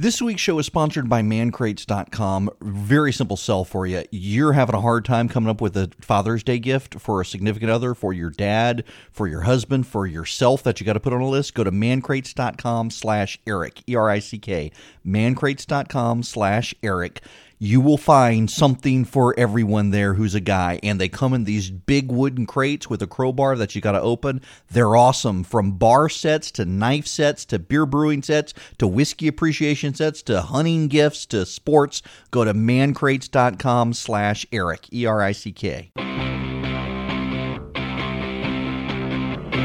This 0.00 0.22
week's 0.22 0.40
show 0.40 0.60
is 0.60 0.66
sponsored 0.66 1.08
by 1.08 1.22
mancrates.com. 1.22 2.50
Very 2.60 3.12
simple 3.12 3.36
sell 3.36 3.64
for 3.64 3.84
you. 3.84 4.04
You're 4.12 4.52
having 4.52 4.76
a 4.76 4.80
hard 4.80 5.04
time 5.04 5.28
coming 5.28 5.50
up 5.50 5.60
with 5.60 5.76
a 5.76 5.90
Father's 6.00 6.44
Day 6.44 6.60
gift 6.60 7.00
for 7.00 7.20
a 7.20 7.24
significant 7.24 7.72
other, 7.72 7.96
for 7.96 8.12
your 8.12 8.30
dad, 8.30 8.84
for 9.10 9.26
your 9.26 9.40
husband, 9.40 9.88
for 9.88 10.06
yourself 10.06 10.62
that 10.62 10.78
you 10.78 10.86
got 10.86 10.92
to 10.92 11.00
put 11.00 11.12
on 11.12 11.20
a 11.20 11.28
list. 11.28 11.54
Go 11.54 11.64
to 11.64 11.72
mancrates.com 11.72 12.90
slash 12.90 13.40
Erick, 13.44 13.82
E 13.88 13.96
R 13.96 14.08
I 14.08 14.20
C 14.20 14.38
K. 14.38 14.70
Mancrates.com 15.04 16.22
slash 16.22 16.76
Erick 16.80 17.20
you 17.58 17.80
will 17.80 17.96
find 17.96 18.50
something 18.50 19.04
for 19.04 19.34
everyone 19.38 19.90
there 19.90 20.14
who's 20.14 20.34
a 20.34 20.40
guy. 20.40 20.78
And 20.82 21.00
they 21.00 21.08
come 21.08 21.34
in 21.34 21.44
these 21.44 21.70
big 21.70 22.10
wooden 22.10 22.46
crates 22.46 22.88
with 22.88 23.02
a 23.02 23.06
crowbar 23.06 23.56
that 23.56 23.74
you 23.74 23.80
got 23.80 23.92
to 23.92 24.00
open. 24.00 24.40
They're 24.70 24.96
awesome 24.96 25.44
from 25.44 25.72
bar 25.72 26.08
sets 26.08 26.50
to 26.52 26.64
knife 26.64 27.06
sets 27.06 27.44
to 27.46 27.58
beer 27.58 27.86
brewing 27.86 28.22
sets 28.22 28.54
to 28.78 28.86
whiskey 28.86 29.28
appreciation 29.28 29.94
sets 29.94 30.22
to 30.22 30.40
hunting 30.40 30.88
gifts 30.88 31.26
to 31.26 31.44
sports. 31.46 32.02
Go 32.30 32.44
to 32.44 32.54
mancrates.com 32.54 33.92
slash 33.94 34.46
Erick, 34.52 34.92
E 34.92 35.06
R 35.06 35.22
I 35.22 35.32
C 35.32 35.52
K. 35.52 35.90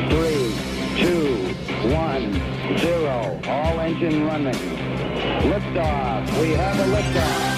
Three, 0.10 0.54
two, 0.98 1.54
one, 1.94 2.34
zero. 2.78 3.40
All 3.46 3.80
engine 3.80 4.26
running. 4.26 4.54
Liftoff. 5.44 6.42
We 6.42 6.52
have 6.52 6.80
a 6.80 6.86
liftoff. 6.96 7.53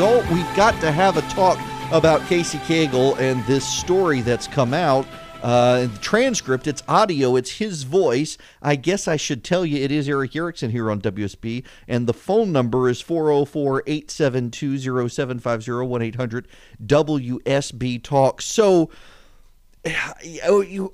We've 0.00 0.56
got 0.56 0.80
to 0.80 0.90
have 0.90 1.18
a 1.18 1.22
talk 1.32 1.58
about 1.92 2.26
Casey 2.26 2.56
Cagle 2.60 3.18
and 3.18 3.44
this 3.44 3.68
story 3.68 4.22
that's 4.22 4.46
come 4.46 4.72
out. 4.72 5.06
Uh, 5.42 5.88
the 5.88 5.98
transcript, 6.00 6.66
it's 6.66 6.82
audio, 6.88 7.36
it's 7.36 7.50
his 7.50 7.82
voice. 7.82 8.38
I 8.62 8.76
guess 8.76 9.06
I 9.06 9.16
should 9.16 9.44
tell 9.44 9.66
you 9.66 9.76
it 9.76 9.92
is 9.92 10.08
Erick 10.08 10.34
Erickson 10.34 10.70
here 10.70 10.90
on 10.90 11.02
WSB, 11.02 11.66
and 11.86 12.06
the 12.06 12.14
phone 12.14 12.50
number 12.50 12.88
is 12.88 13.02
404 13.02 13.82
872 13.86 14.78
0750 14.78 15.70
1 15.86 16.02
800 16.02 16.48
WSB 16.86 18.02
Talk. 18.02 18.40
So, 18.40 18.88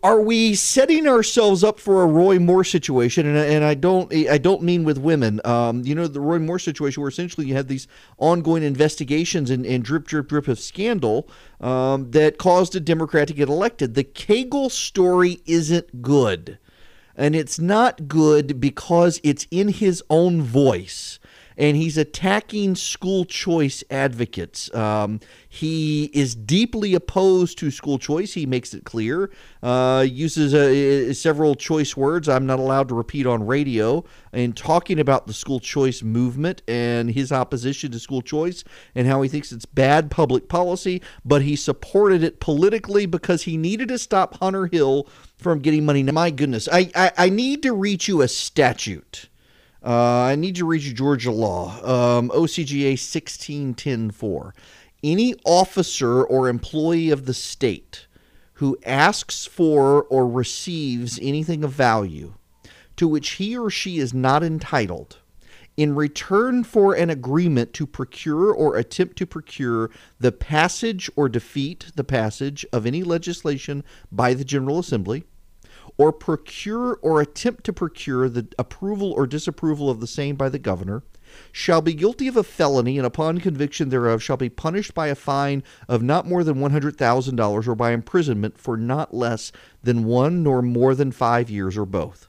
are 0.02 0.20
we 0.20 0.54
setting 0.54 1.08
ourselves 1.08 1.64
up 1.64 1.80
for 1.80 2.02
a 2.02 2.06
Roy 2.06 2.38
Moore 2.38 2.62
situation? 2.62 3.26
And, 3.26 3.36
and 3.36 3.64
I 3.64 3.74
don't, 3.74 4.12
I 4.14 4.38
don't 4.38 4.62
mean 4.62 4.84
with 4.84 4.98
women. 4.98 5.40
Um, 5.44 5.82
you 5.84 5.94
know, 5.94 6.06
the 6.06 6.20
Roy 6.20 6.38
Moore 6.38 6.60
situation, 6.60 7.00
where 7.02 7.08
essentially 7.08 7.48
you 7.48 7.54
had 7.54 7.66
these 7.66 7.88
ongoing 8.18 8.62
investigations 8.62 9.50
and, 9.50 9.66
and 9.66 9.82
drip, 9.82 10.06
drip, 10.06 10.28
drip 10.28 10.46
of 10.46 10.60
scandal 10.60 11.28
um, 11.60 12.12
that 12.12 12.38
caused 12.38 12.76
a 12.76 12.80
Democrat 12.80 13.26
to 13.28 13.34
get 13.34 13.48
elected. 13.48 13.94
The 13.94 14.04
Cagle 14.04 14.70
story 14.70 15.40
isn't 15.46 16.02
good, 16.02 16.58
and 17.16 17.34
it's 17.34 17.58
not 17.58 18.06
good 18.06 18.60
because 18.60 19.20
it's 19.24 19.48
in 19.50 19.68
his 19.68 20.02
own 20.10 20.42
voice 20.42 21.18
and 21.56 21.76
he's 21.76 21.96
attacking 21.96 22.74
school 22.74 23.24
choice 23.24 23.82
advocates. 23.90 24.72
Um, 24.74 25.20
he 25.48 26.10
is 26.12 26.34
deeply 26.34 26.94
opposed 26.94 27.58
to 27.58 27.70
school 27.70 27.98
choice. 27.98 28.34
He 28.34 28.46
makes 28.46 28.74
it 28.74 28.84
clear. 28.84 29.30
Uh, 29.62 30.04
uses 30.08 30.54
uh, 30.54 31.14
several 31.14 31.54
choice 31.54 31.96
words 31.96 32.28
I'm 32.28 32.46
not 32.46 32.58
allowed 32.58 32.88
to 32.88 32.94
repeat 32.94 33.26
on 33.26 33.46
radio 33.46 34.04
in 34.32 34.52
talking 34.52 35.00
about 35.00 35.26
the 35.26 35.32
school 35.32 35.60
choice 35.60 36.02
movement 36.02 36.62
and 36.68 37.10
his 37.10 37.32
opposition 37.32 37.90
to 37.92 37.98
school 37.98 38.20
choice 38.20 38.64
and 38.94 39.06
how 39.06 39.22
he 39.22 39.28
thinks 39.28 39.50
it's 39.50 39.64
bad 39.64 40.10
public 40.10 40.48
policy, 40.48 41.00
but 41.24 41.42
he 41.42 41.56
supported 41.56 42.22
it 42.22 42.38
politically 42.40 43.06
because 43.06 43.42
he 43.44 43.56
needed 43.56 43.88
to 43.88 43.98
stop 43.98 44.38
Hunter 44.38 44.66
Hill 44.66 45.08
from 45.38 45.60
getting 45.60 45.84
money. 45.86 46.02
Now, 46.02 46.12
my 46.12 46.30
goodness, 46.30 46.68
I, 46.70 46.90
I, 46.94 47.12
I 47.16 47.28
need 47.30 47.62
to 47.62 47.72
read 47.72 48.06
you 48.06 48.20
a 48.20 48.28
statute. 48.28 49.28
Uh, 49.86 50.24
I 50.24 50.34
need 50.34 50.56
to 50.56 50.66
read 50.66 50.82
you 50.82 50.92
Georgia 50.92 51.30
law, 51.30 51.68
um, 51.84 52.30
OCGA 52.30 52.94
1610.4. 52.94 54.52
Any 55.04 55.36
officer 55.44 56.24
or 56.24 56.48
employee 56.48 57.10
of 57.10 57.26
the 57.26 57.34
state 57.34 58.08
who 58.54 58.76
asks 58.84 59.46
for 59.46 60.02
or 60.04 60.26
receives 60.26 61.20
anything 61.22 61.62
of 61.62 61.70
value 61.70 62.34
to 62.96 63.06
which 63.06 63.32
he 63.32 63.56
or 63.56 63.70
she 63.70 63.98
is 63.98 64.12
not 64.12 64.42
entitled 64.42 65.18
in 65.76 65.94
return 65.94 66.64
for 66.64 66.94
an 66.94 67.08
agreement 67.08 67.72
to 67.74 67.86
procure 67.86 68.52
or 68.52 68.76
attempt 68.76 69.16
to 69.18 69.26
procure 69.26 69.90
the 70.18 70.32
passage 70.32 71.08
or 71.14 71.28
defeat 71.28 71.92
the 71.94 72.02
passage 72.02 72.66
of 72.72 72.86
any 72.86 73.04
legislation 73.04 73.84
by 74.10 74.34
the 74.34 74.44
General 74.44 74.80
Assembly 74.80 75.22
or 75.96 76.12
procure 76.12 76.98
or 77.02 77.20
attempt 77.20 77.64
to 77.64 77.72
procure 77.72 78.28
the 78.28 78.46
approval 78.58 79.12
or 79.12 79.26
disapproval 79.26 79.88
of 79.90 80.00
the 80.00 80.06
same 80.06 80.36
by 80.36 80.48
the 80.48 80.58
governor, 80.58 81.02
shall 81.52 81.80
be 81.80 81.94
guilty 81.94 82.28
of 82.28 82.36
a 82.36 82.44
felony 82.44 82.98
and 82.98 83.06
upon 83.06 83.38
conviction 83.38 83.88
thereof 83.88 84.22
shall 84.22 84.36
be 84.36 84.48
punished 84.48 84.94
by 84.94 85.08
a 85.08 85.14
fine 85.14 85.62
of 85.88 86.02
not 86.02 86.26
more 86.26 86.44
than 86.44 86.56
$100,000 86.56 87.68
or 87.68 87.74
by 87.74 87.92
imprisonment 87.92 88.58
for 88.58 88.76
not 88.76 89.14
less 89.14 89.52
than 89.82 90.04
one 90.04 90.42
nor 90.42 90.62
more 90.62 90.94
than 90.94 91.12
five 91.12 91.50
years 91.50 91.76
or 91.76 91.86
both. 91.86 92.28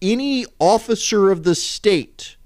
Any 0.00 0.46
officer 0.58 1.30
of 1.30 1.44
the 1.44 1.54
state 1.54 2.36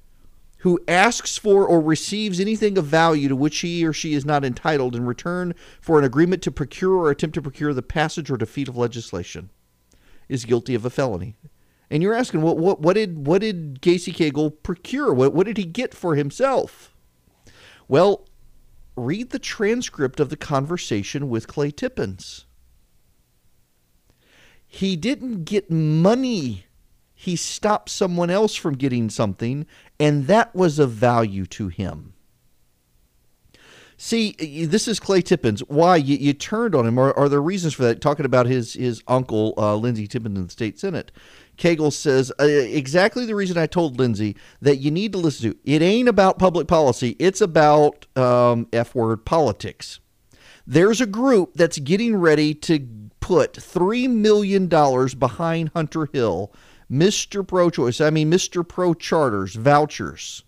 who 0.58 0.80
asks 0.88 1.38
for 1.38 1.66
or 1.66 1.80
receives 1.80 2.40
anything 2.40 2.76
of 2.76 2.84
value 2.86 3.28
to 3.28 3.36
which 3.36 3.58
he 3.58 3.86
or 3.86 3.92
she 3.92 4.14
is 4.14 4.24
not 4.24 4.44
entitled 4.44 4.96
in 4.96 5.06
return 5.06 5.54
for 5.80 5.98
an 5.98 6.04
agreement 6.04 6.42
to 6.42 6.50
procure 6.50 6.94
or 6.94 7.10
attempt 7.10 7.34
to 7.34 7.42
procure 7.42 7.72
the 7.72 7.82
passage 7.82 8.30
or 8.30 8.36
defeat 8.36 8.68
of 8.68 8.76
legislation 8.76 9.50
is 10.28 10.44
guilty 10.44 10.74
of 10.74 10.84
a 10.84 10.90
felony. 10.90 11.36
And 11.90 12.02
you're 12.02 12.14
asking, 12.14 12.42
what 12.42 12.58
what 12.58 12.80
what 12.80 12.94
did 12.94 13.26
what 13.26 13.42
did 13.42 13.78
Casey 13.80 14.12
Cagle 14.12 14.50
procure? 14.62 15.12
What 15.12 15.32
what 15.32 15.46
did 15.46 15.56
he 15.56 15.64
get 15.64 15.94
for 15.94 16.16
himself? 16.16 16.94
Well, 17.86 18.26
read 18.96 19.30
the 19.30 19.38
transcript 19.38 20.18
of 20.18 20.28
the 20.28 20.36
conversation 20.36 21.28
with 21.28 21.46
Clay 21.46 21.70
Tippins. 21.70 22.46
He 24.66 24.96
didn't 24.96 25.44
get 25.44 25.70
money. 25.70 26.66
He 27.14 27.36
stopped 27.36 27.88
someone 27.88 28.30
else 28.30 28.56
from 28.56 28.74
getting 28.74 29.08
something, 29.08 29.66
and 29.98 30.26
that 30.26 30.54
was 30.54 30.78
of 30.78 30.90
value 30.90 31.46
to 31.46 31.68
him. 31.68 32.14
See, 33.98 34.32
this 34.66 34.88
is 34.88 35.00
Clay 35.00 35.22
Tippins. 35.22 35.60
Why 35.60 35.96
you, 35.96 36.18
you 36.18 36.34
turned 36.34 36.74
on 36.74 36.86
him? 36.86 36.98
Are, 36.98 37.16
are 37.18 37.30
there 37.30 37.40
reasons 37.40 37.72
for 37.72 37.82
that? 37.84 38.02
Talking 38.02 38.26
about 38.26 38.46
his 38.46 38.74
his 38.74 39.02
uncle 39.08 39.54
uh, 39.56 39.74
Lindsey 39.74 40.06
Tippins 40.06 40.36
in 40.36 40.44
the 40.44 40.50
state 40.50 40.78
senate. 40.78 41.10
Cagle 41.56 41.90
says 41.90 42.30
uh, 42.38 42.44
exactly 42.44 43.24
the 43.24 43.34
reason 43.34 43.56
I 43.56 43.66
told 43.66 43.98
Lindsey 43.98 44.36
that 44.60 44.76
you 44.76 44.90
need 44.90 45.12
to 45.12 45.18
listen 45.18 45.50
to. 45.50 45.58
It 45.64 45.80
ain't 45.80 46.10
about 46.10 46.38
public 46.38 46.68
policy. 46.68 47.16
It's 47.18 47.40
about 47.40 48.06
um, 48.18 48.68
f 48.72 48.94
word 48.94 49.24
politics. 49.24 50.00
There's 50.66 51.00
a 51.00 51.06
group 51.06 51.54
that's 51.54 51.78
getting 51.78 52.16
ready 52.16 52.52
to 52.54 52.86
put 53.20 53.56
three 53.56 54.06
million 54.06 54.68
dollars 54.68 55.14
behind 55.14 55.70
Hunter 55.74 56.06
Hill, 56.12 56.52
Mister 56.90 57.42
Pro 57.42 57.70
Choice. 57.70 58.02
I 58.02 58.10
mean 58.10 58.28
Mister 58.28 58.62
Pro 58.62 58.92
Charters 58.92 59.54
vouchers 59.54 60.44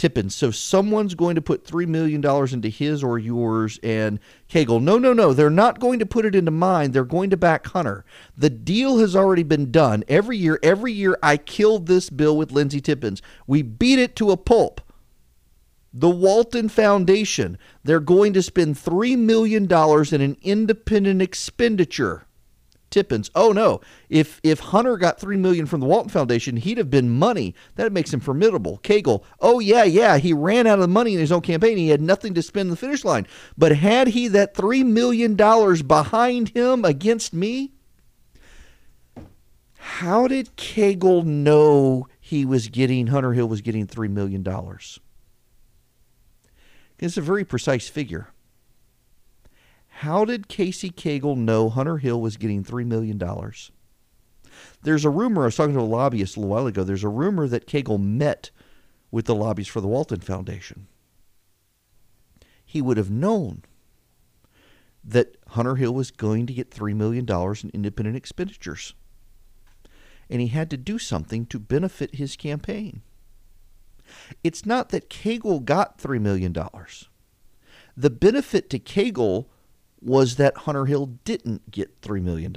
Tippins. 0.00 0.34
So 0.34 0.50
someone's 0.50 1.14
going 1.14 1.34
to 1.34 1.42
put 1.42 1.66
$3 1.66 1.86
million 1.86 2.24
into 2.24 2.68
his 2.70 3.04
or 3.04 3.18
yours 3.18 3.78
and 3.82 4.18
Cagle. 4.48 4.82
No, 4.82 4.96
no, 4.96 5.12
no. 5.12 5.34
They're 5.34 5.50
not 5.50 5.78
going 5.78 5.98
to 5.98 6.06
put 6.06 6.24
it 6.24 6.34
into 6.34 6.50
mine. 6.50 6.92
They're 6.92 7.04
going 7.04 7.28
to 7.28 7.36
back 7.36 7.66
Hunter. 7.66 8.06
The 8.34 8.48
deal 8.48 8.96
has 8.98 9.14
already 9.14 9.42
been 9.42 9.70
done. 9.70 10.02
Every 10.08 10.38
year, 10.38 10.58
every 10.62 10.94
year, 10.94 11.18
I 11.22 11.36
killed 11.36 11.86
this 11.86 12.08
bill 12.08 12.34
with 12.34 12.50
Lindsey 12.50 12.80
Tippins. 12.80 13.20
We 13.46 13.60
beat 13.60 13.98
it 13.98 14.16
to 14.16 14.30
a 14.30 14.38
pulp. 14.38 14.80
The 15.92 16.08
Walton 16.08 16.70
Foundation, 16.70 17.58
they're 17.84 18.00
going 18.00 18.32
to 18.32 18.42
spend 18.42 18.76
$3 18.76 19.18
million 19.18 19.64
in 19.64 20.20
an 20.22 20.36
independent 20.40 21.20
expenditure. 21.20 22.26
Tippins. 22.90 23.30
Oh 23.34 23.52
no! 23.52 23.80
If 24.08 24.40
if 24.42 24.58
Hunter 24.60 24.96
got 24.96 25.20
three 25.20 25.36
million 25.36 25.66
from 25.66 25.80
the 25.80 25.86
Walton 25.86 26.10
Foundation, 26.10 26.56
he'd 26.56 26.78
have 26.78 26.90
been 26.90 27.08
money. 27.08 27.54
That 27.76 27.92
makes 27.92 28.12
him 28.12 28.20
formidable. 28.20 28.80
Cagle. 28.82 29.24
Oh 29.40 29.60
yeah, 29.60 29.84
yeah. 29.84 30.18
He 30.18 30.32
ran 30.32 30.66
out 30.66 30.80
of 30.80 30.90
money 30.90 31.14
in 31.14 31.20
his 31.20 31.32
own 31.32 31.40
campaign. 31.40 31.78
He 31.78 31.88
had 31.88 32.00
nothing 32.00 32.34
to 32.34 32.42
spend 32.42 32.66
in 32.66 32.70
the 32.70 32.76
finish 32.76 33.04
line. 33.04 33.26
But 33.56 33.76
had 33.76 34.08
he 34.08 34.28
that 34.28 34.54
three 34.54 34.82
million 34.82 35.36
dollars 35.36 35.82
behind 35.82 36.50
him 36.50 36.84
against 36.84 37.32
me, 37.32 37.72
how 39.76 40.26
did 40.26 40.56
Cagle 40.56 41.24
know 41.24 42.08
he 42.20 42.44
was 42.44 42.68
getting 42.68 43.06
Hunter 43.08 43.32
Hill 43.32 43.48
was 43.48 43.60
getting 43.60 43.86
three 43.86 44.08
million 44.08 44.42
dollars? 44.42 44.98
It's 46.98 47.16
a 47.16 47.22
very 47.22 47.44
precise 47.44 47.88
figure. 47.88 48.28
How 50.00 50.24
did 50.24 50.48
Casey 50.48 50.88
Cagle 50.88 51.36
know 51.36 51.68
Hunter 51.68 51.98
Hill 51.98 52.22
was 52.22 52.38
getting 52.38 52.64
$3 52.64 52.86
million? 52.86 53.20
There's 54.82 55.04
a 55.04 55.10
rumor, 55.10 55.42
I 55.42 55.44
was 55.44 55.56
talking 55.56 55.74
to 55.74 55.80
a 55.80 55.82
lobbyist 55.82 56.38
a 56.38 56.40
little 56.40 56.50
while 56.50 56.66
ago, 56.66 56.84
there's 56.84 57.04
a 57.04 57.08
rumor 57.10 57.46
that 57.48 57.66
Cagle 57.66 58.00
met 58.00 58.50
with 59.10 59.26
the 59.26 59.34
lobbyist 59.34 59.68
for 59.68 59.82
the 59.82 59.88
Walton 59.88 60.20
Foundation. 60.20 60.86
He 62.64 62.80
would 62.80 62.96
have 62.96 63.10
known 63.10 63.62
that 65.04 65.36
Hunter 65.48 65.76
Hill 65.76 65.92
was 65.92 66.10
going 66.10 66.46
to 66.46 66.54
get 66.54 66.70
$3 66.70 66.96
million 66.96 67.26
in 67.28 67.70
independent 67.74 68.16
expenditures. 68.16 68.94
and 70.30 70.40
he 70.40 70.46
had 70.46 70.70
to 70.70 70.78
do 70.78 70.98
something 70.98 71.44
to 71.44 71.58
benefit 71.58 72.14
his 72.14 72.36
campaign. 72.36 73.02
It's 74.42 74.64
not 74.64 74.88
that 74.88 75.10
Cagle 75.10 75.62
got 75.62 75.98
$3 75.98 76.18
million. 76.22 76.56
The 77.94 78.10
benefit 78.10 78.70
to 78.70 78.78
Cagle 78.78 79.46
was 80.02 80.36
that 80.36 80.58
Hunter 80.58 80.86
Hill 80.86 81.06
didn't 81.24 81.70
get 81.70 82.00
$3 82.00 82.22
million. 82.22 82.54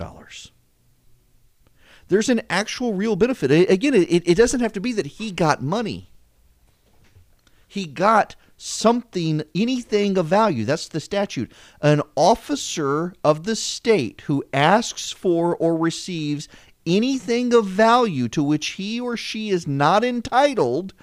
There's 2.08 2.30
an 2.30 2.42
actual 2.50 2.94
real 2.94 3.16
benefit. 3.16 3.52
Again, 3.70 3.94
it, 3.94 4.28
it 4.28 4.36
doesn't 4.36 4.60
have 4.60 4.74
to 4.74 4.82
be 4.82 4.94
that 4.94 5.06
he 5.06 5.32
got 5.32 5.62
money. 5.62 6.10
He 7.68 7.86
got 7.86 8.36
something, 8.58 9.44
anything 9.56 10.18
of 10.18 10.28
value. 10.28 10.64
That's 10.64 10.88
the 10.88 11.00
statute. 11.00 11.52
An 11.82 12.02
officer 12.16 13.14
of 13.24 13.44
the 13.44 13.56
state 13.56 14.22
who 14.22 14.44
asks 14.54 15.12
for 15.12 15.56
or 15.56 15.76
receives 15.78 16.48
anything 16.86 17.54
of 17.54 17.66
value 17.66 18.28
to 18.30 18.44
which 18.44 18.68
he 18.68 19.00
or 19.00 19.18
she 19.18 19.50
is 19.50 19.66
not 19.66 20.04
entitled 20.04 20.94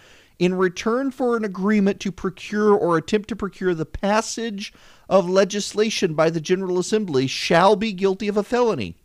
in 0.40 0.54
return 0.54 1.10
for 1.10 1.36
an 1.36 1.44
agreement 1.44 2.00
to 2.00 2.10
procure 2.10 2.74
or 2.74 2.96
attempt 2.96 3.28
to 3.28 3.36
procure 3.36 3.74
the 3.74 3.84
passage 3.84 4.72
of 5.06 5.28
legislation 5.28 6.14
by 6.14 6.30
the 6.30 6.40
General 6.40 6.78
Assembly 6.78 7.26
shall 7.26 7.76
be 7.76 7.92
guilty 7.92 8.26
of 8.26 8.38
a 8.38 8.42
felony. 8.42 8.96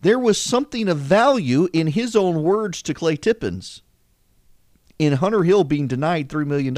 There 0.00 0.18
was 0.18 0.40
something 0.40 0.88
of 0.88 0.96
value 0.96 1.68
in 1.74 1.88
his 1.88 2.16
own 2.16 2.42
words 2.42 2.80
to 2.82 2.94
Clay 2.94 3.16
Tippins 3.16 3.82
in 4.98 5.14
Hunter 5.14 5.42
Hill 5.42 5.64
being 5.64 5.86
denied 5.86 6.30
$3 6.30 6.46
million 6.46 6.74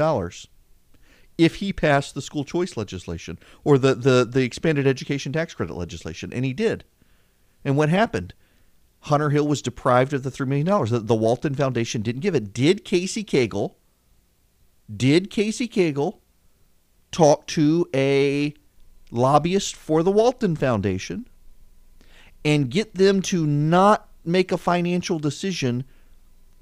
if 1.37 1.55
he 1.55 1.71
passed 1.71 2.13
the 2.13 2.21
school 2.21 2.43
choice 2.43 2.75
legislation 2.75 3.39
or 3.63 3.77
the, 3.77 3.95
the, 3.95 4.27
the 4.29 4.43
expanded 4.43 4.85
education 4.85 5.31
tax 5.31 5.53
credit 5.53 5.75
legislation. 5.77 6.33
And 6.33 6.43
he 6.43 6.51
did. 6.51 6.83
And 7.63 7.77
what 7.77 7.87
happened? 7.87 8.33
Hunter 9.01 9.31
Hill 9.31 9.47
was 9.47 9.61
deprived 9.61 10.13
of 10.13 10.23
the 10.23 10.29
$3 10.29 10.47
million. 10.47 10.65
The, 10.65 10.99
the 10.99 11.15
Walton 11.15 11.55
Foundation 11.55 12.01
didn't 12.01 12.21
give 12.21 12.35
it. 12.35 12.53
Did 12.53 12.85
Casey 12.85 13.23
Cagle, 13.23 13.75
did 14.95 15.29
Casey 15.29 15.67
Cagle 15.67 16.19
talk 17.11 17.47
to 17.47 17.87
a 17.93 18.53
lobbyist 19.09 19.75
for 19.75 20.03
the 20.03 20.11
Walton 20.11 20.55
Foundation 20.55 21.27
and 22.45 22.69
get 22.69 22.95
them 22.95 23.21
to 23.21 23.45
not 23.45 24.07
make 24.23 24.51
a 24.51 24.57
financial 24.57 25.19
decision 25.19 25.83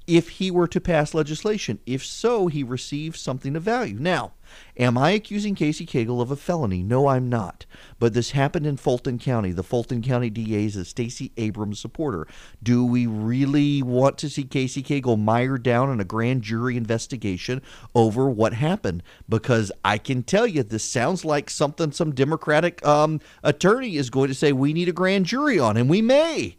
if 0.06 0.28
he 0.28 0.50
were 0.50 0.66
to 0.66 0.80
pass 0.80 1.14
legislation. 1.14 1.78
If 1.86 2.04
so, 2.04 2.48
he 2.48 2.62
receives 2.62 3.20
something 3.20 3.54
of 3.54 3.62
value. 3.62 3.98
Now, 3.98 4.32
am 4.76 4.96
I 4.96 5.10
accusing 5.10 5.54
Casey 5.54 5.86
Cagle 5.86 6.20
of 6.20 6.30
a 6.30 6.36
felony? 6.36 6.82
No, 6.82 7.08
I'm 7.08 7.28
not. 7.28 7.66
But 7.98 8.14
this 8.14 8.30
happened 8.30 8.66
in 8.66 8.76
Fulton 8.76 9.18
County. 9.18 9.52
The 9.52 9.62
Fulton 9.62 10.02
County 10.02 10.30
DA 10.30 10.64
is 10.64 10.76
a 10.76 10.84
Stacey 10.84 11.32
Abrams 11.36 11.80
supporter. 11.80 12.26
Do 12.62 12.84
we 12.84 13.06
really 13.06 13.82
want 13.82 14.18
to 14.18 14.30
see 14.30 14.44
Casey 14.44 14.82
Cagle 14.82 15.18
mired 15.18 15.62
down 15.62 15.90
in 15.90 16.00
a 16.00 16.04
grand 16.04 16.42
jury 16.42 16.76
investigation 16.76 17.62
over 17.94 18.28
what 18.28 18.54
happened? 18.54 19.02
Because 19.28 19.70
I 19.84 19.98
can 19.98 20.22
tell 20.22 20.46
you, 20.46 20.62
this 20.62 20.84
sounds 20.84 21.24
like 21.24 21.50
something 21.50 21.92
some 21.92 22.14
Democratic 22.14 22.84
um, 22.86 23.20
attorney 23.42 23.96
is 23.96 24.10
going 24.10 24.28
to 24.28 24.34
say 24.34 24.52
we 24.52 24.72
need 24.72 24.88
a 24.88 24.92
grand 24.92 25.26
jury 25.26 25.58
on, 25.58 25.76
and 25.76 25.88
we 25.88 26.02
may. 26.02 26.56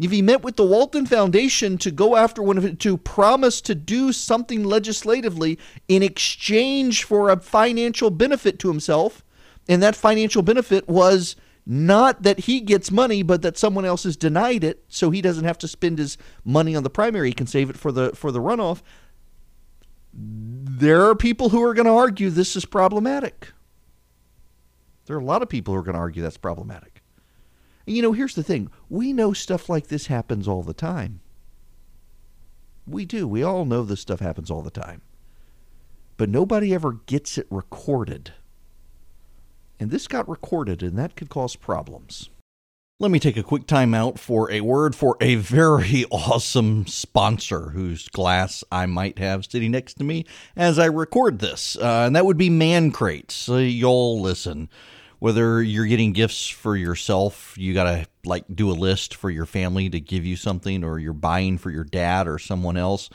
If 0.00 0.12
he 0.12 0.22
met 0.22 0.42
with 0.42 0.56
the 0.56 0.64
Walton 0.64 1.06
Foundation 1.06 1.76
to 1.78 1.90
go 1.90 2.14
after 2.14 2.40
one 2.40 2.56
of 2.56 2.64
it, 2.64 2.78
to 2.80 2.96
promise 2.96 3.60
to 3.62 3.74
do 3.74 4.12
something 4.12 4.62
legislatively 4.62 5.58
in 5.88 6.04
exchange 6.04 7.02
for 7.02 7.30
a 7.30 7.40
financial 7.40 8.10
benefit 8.10 8.60
to 8.60 8.68
himself, 8.68 9.24
and 9.68 9.82
that 9.82 9.96
financial 9.96 10.42
benefit 10.42 10.88
was 10.88 11.34
not 11.66 12.22
that 12.22 12.40
he 12.40 12.60
gets 12.60 12.90
money, 12.90 13.22
but 13.22 13.42
that 13.42 13.58
someone 13.58 13.84
else 13.84 14.04
has 14.04 14.16
denied 14.16 14.62
it, 14.62 14.84
so 14.88 15.10
he 15.10 15.20
doesn't 15.20 15.44
have 15.44 15.58
to 15.58 15.68
spend 15.68 15.98
his 15.98 16.16
money 16.44 16.76
on 16.76 16.84
the 16.84 16.90
primary. 16.90 17.28
He 17.28 17.34
can 17.34 17.48
save 17.48 17.68
it 17.68 17.76
for 17.76 17.90
the 17.90 18.12
for 18.14 18.30
the 18.30 18.40
runoff. 18.40 18.82
There 20.14 21.06
are 21.06 21.14
people 21.14 21.50
who 21.50 21.62
are 21.62 21.74
going 21.74 21.86
to 21.86 21.92
argue 21.92 22.30
this 22.30 22.56
is 22.56 22.64
problematic. 22.64 23.52
There 25.06 25.16
are 25.16 25.20
a 25.20 25.24
lot 25.24 25.42
of 25.42 25.48
people 25.48 25.74
who 25.74 25.80
are 25.80 25.82
going 25.82 25.94
to 25.94 26.00
argue 26.00 26.22
that's 26.22 26.38
problematic. 26.38 26.97
You 27.88 28.02
know, 28.02 28.12
here's 28.12 28.34
the 28.34 28.42
thing 28.42 28.70
we 28.90 29.12
know 29.12 29.32
stuff 29.32 29.68
like 29.68 29.88
this 29.88 30.06
happens 30.08 30.46
all 30.46 30.62
the 30.62 30.74
time. 30.74 31.20
We 32.86 33.06
do. 33.06 33.26
We 33.26 33.42
all 33.42 33.64
know 33.64 33.82
this 33.82 34.00
stuff 34.00 34.20
happens 34.20 34.50
all 34.50 34.62
the 34.62 34.70
time. 34.70 35.00
But 36.16 36.28
nobody 36.28 36.74
ever 36.74 36.92
gets 37.06 37.38
it 37.38 37.46
recorded. 37.50 38.32
And 39.80 39.90
this 39.90 40.06
got 40.08 40.28
recorded, 40.28 40.82
and 40.82 40.98
that 40.98 41.16
could 41.16 41.30
cause 41.30 41.56
problems. 41.56 42.28
Let 43.00 43.10
me 43.10 43.20
take 43.20 43.36
a 43.36 43.44
quick 43.44 43.66
time 43.66 43.94
out 43.94 44.18
for 44.18 44.50
a 44.50 44.60
word 44.60 44.96
for 44.96 45.16
a 45.20 45.36
very 45.36 46.04
awesome 46.10 46.86
sponsor 46.86 47.70
whose 47.70 48.08
glass 48.08 48.64
I 48.72 48.86
might 48.86 49.18
have 49.18 49.46
sitting 49.46 49.70
next 49.70 49.94
to 49.94 50.04
me 50.04 50.26
as 50.56 50.78
I 50.78 50.86
record 50.86 51.38
this, 51.38 51.76
uh, 51.76 52.04
and 52.06 52.16
that 52.16 52.26
would 52.26 52.36
be 52.36 52.50
Man 52.50 52.90
Crates. 52.90 53.34
So 53.34 53.58
you'll 53.58 54.20
listen 54.20 54.68
whether 55.18 55.62
you're 55.62 55.86
getting 55.86 56.12
gifts 56.12 56.48
for 56.48 56.76
yourself, 56.76 57.54
you 57.56 57.74
got 57.74 57.84
to 57.84 58.06
like 58.24 58.44
do 58.54 58.70
a 58.70 58.72
list 58.72 59.14
for 59.14 59.30
your 59.30 59.46
family 59.46 59.88
to 59.90 60.00
give 60.00 60.24
you 60.24 60.36
something, 60.36 60.84
or 60.84 60.98
you're 60.98 61.12
buying 61.12 61.58
for 61.58 61.70
your 61.70 61.84
dad 61.84 62.28
or 62.28 62.38
someone 62.38 62.76
else. 62.76 63.10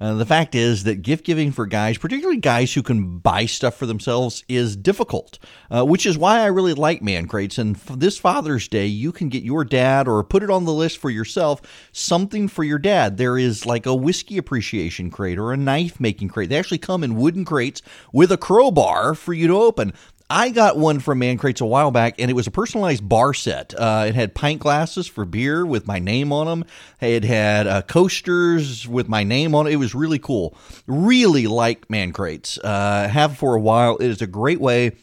Uh, 0.00 0.14
the 0.14 0.26
fact 0.26 0.54
is 0.54 0.84
that 0.84 1.02
gift 1.02 1.24
giving 1.24 1.50
for 1.50 1.66
guys, 1.66 1.98
particularly 1.98 2.38
guys 2.38 2.72
who 2.72 2.82
can 2.82 3.18
buy 3.18 3.46
stuff 3.46 3.74
for 3.74 3.86
themselves, 3.86 4.44
is 4.48 4.76
difficult, 4.76 5.40
uh, 5.70 5.84
which 5.84 6.06
is 6.06 6.16
why 6.16 6.40
I 6.40 6.46
really 6.46 6.74
like 6.74 7.02
Man 7.02 7.26
Crates. 7.26 7.58
And 7.58 7.74
this 7.74 8.16
Father's 8.16 8.68
Day, 8.68 8.86
you 8.86 9.10
can 9.10 9.28
get 9.28 9.42
your 9.42 9.64
dad 9.64 10.06
or 10.06 10.22
put 10.22 10.44
it 10.44 10.50
on 10.50 10.64
the 10.64 10.72
list 10.72 10.98
for 10.98 11.10
yourself 11.10 11.60
something 11.90 12.46
for 12.46 12.62
your 12.62 12.78
dad. 12.78 13.16
There 13.16 13.36
is 13.36 13.66
like 13.66 13.86
a 13.86 13.94
whiskey 13.94 14.38
appreciation 14.38 15.10
crate 15.10 15.38
or 15.38 15.52
a 15.52 15.56
knife 15.56 15.98
making 15.98 16.28
crate. 16.28 16.48
They 16.48 16.58
actually 16.58 16.78
come 16.78 17.02
in 17.02 17.16
wooden 17.16 17.44
crates 17.44 17.82
with 18.12 18.30
a 18.30 18.36
crowbar 18.36 19.14
for 19.14 19.32
you 19.32 19.48
to 19.48 19.60
open. 19.60 19.92
I 20.30 20.50
got 20.50 20.76
one 20.76 21.00
from 21.00 21.20
Man 21.20 21.38
Crates 21.38 21.62
a 21.62 21.66
while 21.66 21.90
back, 21.90 22.16
and 22.18 22.30
it 22.30 22.34
was 22.34 22.46
a 22.46 22.50
personalized 22.50 23.08
bar 23.08 23.32
set. 23.32 23.72
Uh, 23.72 24.04
it 24.08 24.14
had 24.14 24.34
pint 24.34 24.60
glasses 24.60 25.06
for 25.06 25.24
beer 25.24 25.64
with 25.64 25.86
my 25.86 25.98
name 25.98 26.34
on 26.34 26.46
them. 26.46 26.64
It 27.00 27.24
had 27.24 27.66
uh, 27.66 27.80
coasters 27.82 28.86
with 28.86 29.08
my 29.08 29.24
name 29.24 29.54
on 29.54 29.66
it. 29.66 29.72
It 29.72 29.76
was 29.76 29.94
really 29.94 30.18
cool. 30.18 30.54
Really 30.86 31.46
like 31.46 31.88
Man 31.88 32.12
Crates. 32.12 32.58
Uh, 32.58 33.08
have 33.08 33.38
for 33.38 33.54
a 33.54 33.60
while. 33.60 33.96
It 33.96 34.08
is 34.08 34.20
a 34.20 34.26
great 34.26 34.60
way 34.60 34.96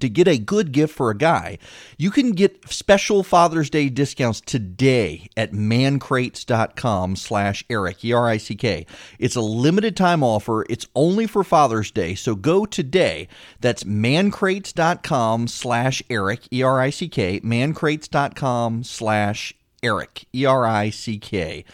to 0.00 0.08
get 0.08 0.28
a 0.28 0.38
good 0.38 0.72
gift 0.72 0.94
for 0.94 1.10
a 1.10 1.16
guy, 1.16 1.58
you 1.98 2.10
can 2.10 2.32
get 2.32 2.70
special 2.70 3.22
Father's 3.22 3.70
Day 3.70 3.88
discounts 3.88 4.40
today 4.40 5.28
at 5.36 5.52
mancrates.com 5.52 7.16
slash 7.16 7.64
Erick, 7.70 8.04
E-R-I-C-K. 8.04 8.86
It's 9.18 9.36
a 9.36 9.40
limited 9.40 9.96
time 9.96 10.22
offer. 10.22 10.64
It's 10.68 10.86
only 10.94 11.26
for 11.26 11.44
Father's 11.44 11.90
Day, 11.90 12.14
so 12.14 12.34
go 12.34 12.66
today. 12.66 13.28
That's 13.60 13.84
mancrates.com 13.84 15.48
slash 15.48 16.02
Erick, 16.10 16.52
E-R-I-C-K, 16.52 17.40
mancrates.com 17.40 18.84
slash 18.84 19.54
Erick, 19.82 20.26
E-R-I-C-K. 20.34 21.64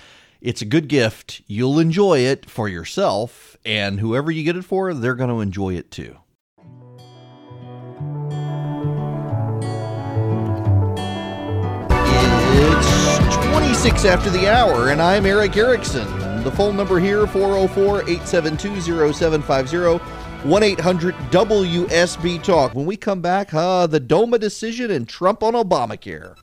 It's 0.40 0.62
a 0.62 0.66
good 0.66 0.88
gift. 0.88 1.42
You'll 1.46 1.78
enjoy 1.78 2.20
it 2.20 2.48
for 2.48 2.68
yourself, 2.68 3.56
and 3.64 4.00
whoever 4.00 4.30
you 4.30 4.42
get 4.42 4.56
it 4.56 4.64
for, 4.64 4.94
they're 4.94 5.14
going 5.14 5.30
to 5.30 5.40
enjoy 5.40 5.74
it 5.74 5.90
too. 5.90 6.16
It's 13.82 13.88
26 13.88 14.14
after 14.14 14.28
the 14.28 14.46
hour, 14.46 14.90
and 14.90 15.00
I'm 15.00 15.24
Erick 15.24 15.56
Erickson. 15.56 16.06
The 16.44 16.50
phone 16.50 16.76
number 16.76 17.00
here 17.00 17.26
404 17.26 18.02
872 18.02 18.78
0750 19.14 20.04
1 20.46 20.62
800 20.62 21.14
WSB 21.14 22.42
Talk. 22.42 22.74
When 22.74 22.84
we 22.84 22.98
come 22.98 23.22
back, 23.22 23.54
uh, 23.54 23.86
the 23.86 23.98
DOMA 23.98 24.38
decision 24.38 24.90
and 24.90 25.08
Trump 25.08 25.42
on 25.42 25.54
Obamacare. 25.54 26.36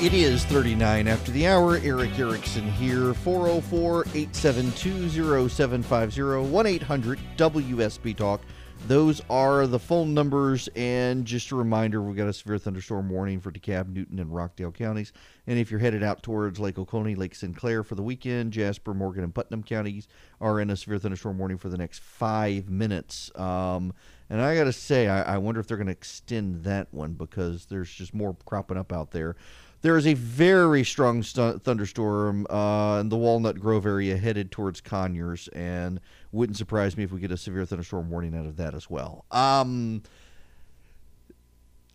It 0.00 0.14
is 0.14 0.44
39 0.44 1.08
after 1.08 1.32
the 1.32 1.48
hour. 1.48 1.78
Erick 1.78 2.16
Erickson 2.20 2.62
here. 2.70 3.14
404 3.14 4.02
872 4.14 5.48
0750 5.48 6.48
1 6.48 6.66
800 6.66 7.18
WSB 7.36 8.16
Talk. 8.16 8.40
Those 8.86 9.20
are 9.28 9.66
the 9.66 9.80
phone 9.80 10.14
numbers. 10.14 10.68
And 10.76 11.24
just 11.24 11.50
a 11.50 11.56
reminder, 11.56 12.00
we've 12.00 12.16
got 12.16 12.28
a 12.28 12.32
severe 12.32 12.58
thunderstorm 12.58 13.08
warning 13.08 13.40
for 13.40 13.50
DeKalb, 13.50 13.88
Newton, 13.88 14.20
and 14.20 14.32
Rockdale 14.32 14.70
counties. 14.70 15.12
And 15.48 15.58
if 15.58 15.68
you're 15.68 15.80
headed 15.80 16.04
out 16.04 16.22
towards 16.22 16.60
Lake 16.60 16.78
Oconee, 16.78 17.16
Lake 17.16 17.34
Sinclair 17.34 17.82
for 17.82 17.96
the 17.96 18.02
weekend, 18.02 18.52
Jasper, 18.52 18.94
Morgan, 18.94 19.24
and 19.24 19.34
Putnam 19.34 19.64
counties 19.64 20.06
are 20.40 20.60
in 20.60 20.70
a 20.70 20.76
severe 20.76 21.00
thunderstorm 21.00 21.38
warning 21.38 21.58
for 21.58 21.70
the 21.70 21.76
next 21.76 22.04
five 22.04 22.70
minutes. 22.70 23.32
Um, 23.34 23.92
and 24.30 24.40
I 24.40 24.54
got 24.54 24.64
to 24.64 24.72
say, 24.72 25.08
I, 25.08 25.34
I 25.34 25.38
wonder 25.38 25.60
if 25.60 25.66
they're 25.66 25.76
going 25.76 25.86
to 25.88 25.92
extend 25.92 26.62
that 26.64 26.86
one 26.92 27.14
because 27.14 27.66
there's 27.66 27.90
just 27.90 28.14
more 28.14 28.36
cropping 28.44 28.76
up 28.76 28.92
out 28.92 29.10
there. 29.10 29.34
There 29.82 29.96
is 29.96 30.06
a 30.06 30.14
very 30.14 30.84
strong 30.84 31.22
stu- 31.22 31.58
thunderstorm 31.58 32.46
uh, 32.50 32.98
in 33.00 33.08
the 33.08 33.16
Walnut 33.16 33.60
Grove 33.60 33.86
area 33.86 34.16
headed 34.16 34.50
towards 34.50 34.80
Conyers, 34.80 35.48
and 35.48 36.00
wouldn't 36.32 36.56
surprise 36.56 36.96
me 36.96 37.04
if 37.04 37.12
we 37.12 37.20
get 37.20 37.30
a 37.30 37.36
severe 37.36 37.64
thunderstorm 37.64 38.10
warning 38.10 38.36
out 38.36 38.46
of 38.46 38.56
that 38.56 38.74
as 38.74 38.90
well. 38.90 39.24
Um, 39.30 40.02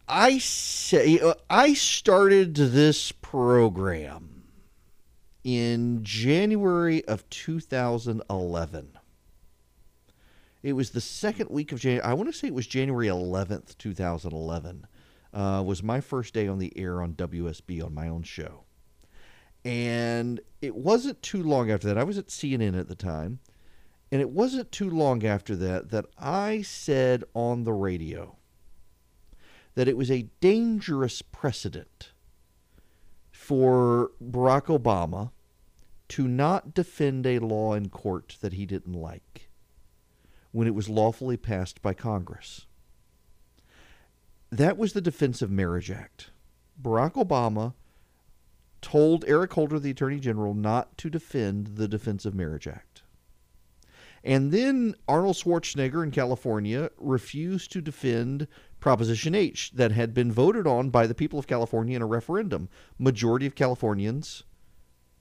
I 0.07 0.37
say 0.37 1.19
uh, 1.19 1.33
I 1.49 1.73
started 1.73 2.55
this 2.55 3.11
program 3.11 4.43
in 5.43 6.03
January 6.03 7.05
of 7.05 7.29
2011. 7.29 8.97
It 10.61 10.73
was 10.73 10.91
the 10.91 11.01
second 11.01 11.49
week 11.49 11.73
of 11.73 11.79
January. 11.81 12.03
I 12.03 12.13
want 12.13 12.31
to 12.31 12.37
say 12.37 12.47
it 12.47 12.53
was 12.53 12.67
January 12.67 13.07
11th, 13.07 13.77
2011. 13.77 14.87
Uh, 15.33 15.63
was 15.65 15.81
my 15.81 15.99
first 15.99 16.33
day 16.33 16.47
on 16.47 16.59
the 16.59 16.71
air 16.77 17.01
on 17.01 17.13
WSB 17.13 17.83
on 17.83 17.93
my 17.93 18.07
own 18.07 18.21
show. 18.21 18.65
And 19.65 20.41
it 20.61 20.75
wasn't 20.75 21.21
too 21.23 21.41
long 21.41 21.71
after 21.71 21.87
that. 21.87 21.97
I 21.97 22.03
was 22.03 22.17
at 22.17 22.27
CNN 22.27 22.79
at 22.79 22.87
the 22.87 22.95
time. 22.95 23.39
And 24.11 24.21
it 24.21 24.29
wasn't 24.29 24.71
too 24.71 24.91
long 24.91 25.25
after 25.25 25.55
that 25.55 25.89
that 25.89 26.05
I 26.19 26.61
said 26.61 27.23
on 27.33 27.63
the 27.63 27.73
radio 27.73 28.35
that 29.73 29.87
it 29.87 29.97
was 29.97 30.11
a 30.11 30.29
dangerous 30.39 31.23
precedent 31.23 32.11
for 33.31 34.11
Barack 34.23 34.65
Obama 34.65 35.31
to 36.09 36.27
not 36.27 36.75
defend 36.75 37.25
a 37.25 37.39
law 37.39 37.73
in 37.73 37.89
court 37.89 38.37
that 38.41 38.53
he 38.53 38.67
didn't 38.67 38.93
like 38.93 39.49
when 40.51 40.67
it 40.67 40.75
was 40.75 40.89
lawfully 40.89 41.35
passed 41.35 41.81
by 41.81 41.95
Congress. 41.95 42.67
That 44.53 44.77
was 44.77 44.93
the 44.93 45.01
Defense 45.01 45.41
of 45.41 45.49
Marriage 45.49 45.89
Act. 45.89 46.29
Barack 46.79 47.13
Obama 47.13 47.73
told 48.81 49.25
Eric 49.27 49.51
Holder, 49.53 49.79
the 49.79 49.89
Attorney 49.89 50.19
General, 50.19 50.53
not 50.53 50.95
to 50.99 51.09
defend 51.09 51.75
the 51.75 51.87
Defense 51.87 52.23
of 52.23 52.35
Marriage 52.35 52.67
Act. 52.67 53.01
And 54.23 54.51
then 54.51 54.93
Arnold 55.07 55.37
Schwarzenegger 55.37 56.03
in 56.03 56.11
California 56.11 56.91
refused 56.97 57.71
to 57.71 57.81
defend 57.81 58.47
Proposition 58.79 59.33
8 59.33 59.71
that 59.73 59.91
had 59.91 60.13
been 60.13 60.31
voted 60.31 60.67
on 60.67 60.91
by 60.91 61.07
the 61.07 61.15
people 61.15 61.39
of 61.39 61.47
California 61.47 61.95
in 61.95 62.03
a 62.03 62.05
referendum. 62.05 62.69
Majority 62.99 63.47
of 63.47 63.55
Californians 63.55 64.43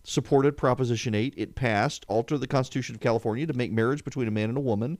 supported 0.04 0.58
Proposition 0.58 1.14
8. 1.14 1.32
It 1.38 1.54
passed, 1.54 2.04
altered 2.06 2.38
the 2.38 2.46
Constitution 2.46 2.94
of 2.94 3.00
California 3.00 3.46
to 3.46 3.54
make 3.54 3.72
marriage 3.72 4.04
between 4.04 4.28
a 4.28 4.32
man 4.32 4.50
and 4.50 4.58
a 4.58 4.62
woman. 4.62 4.98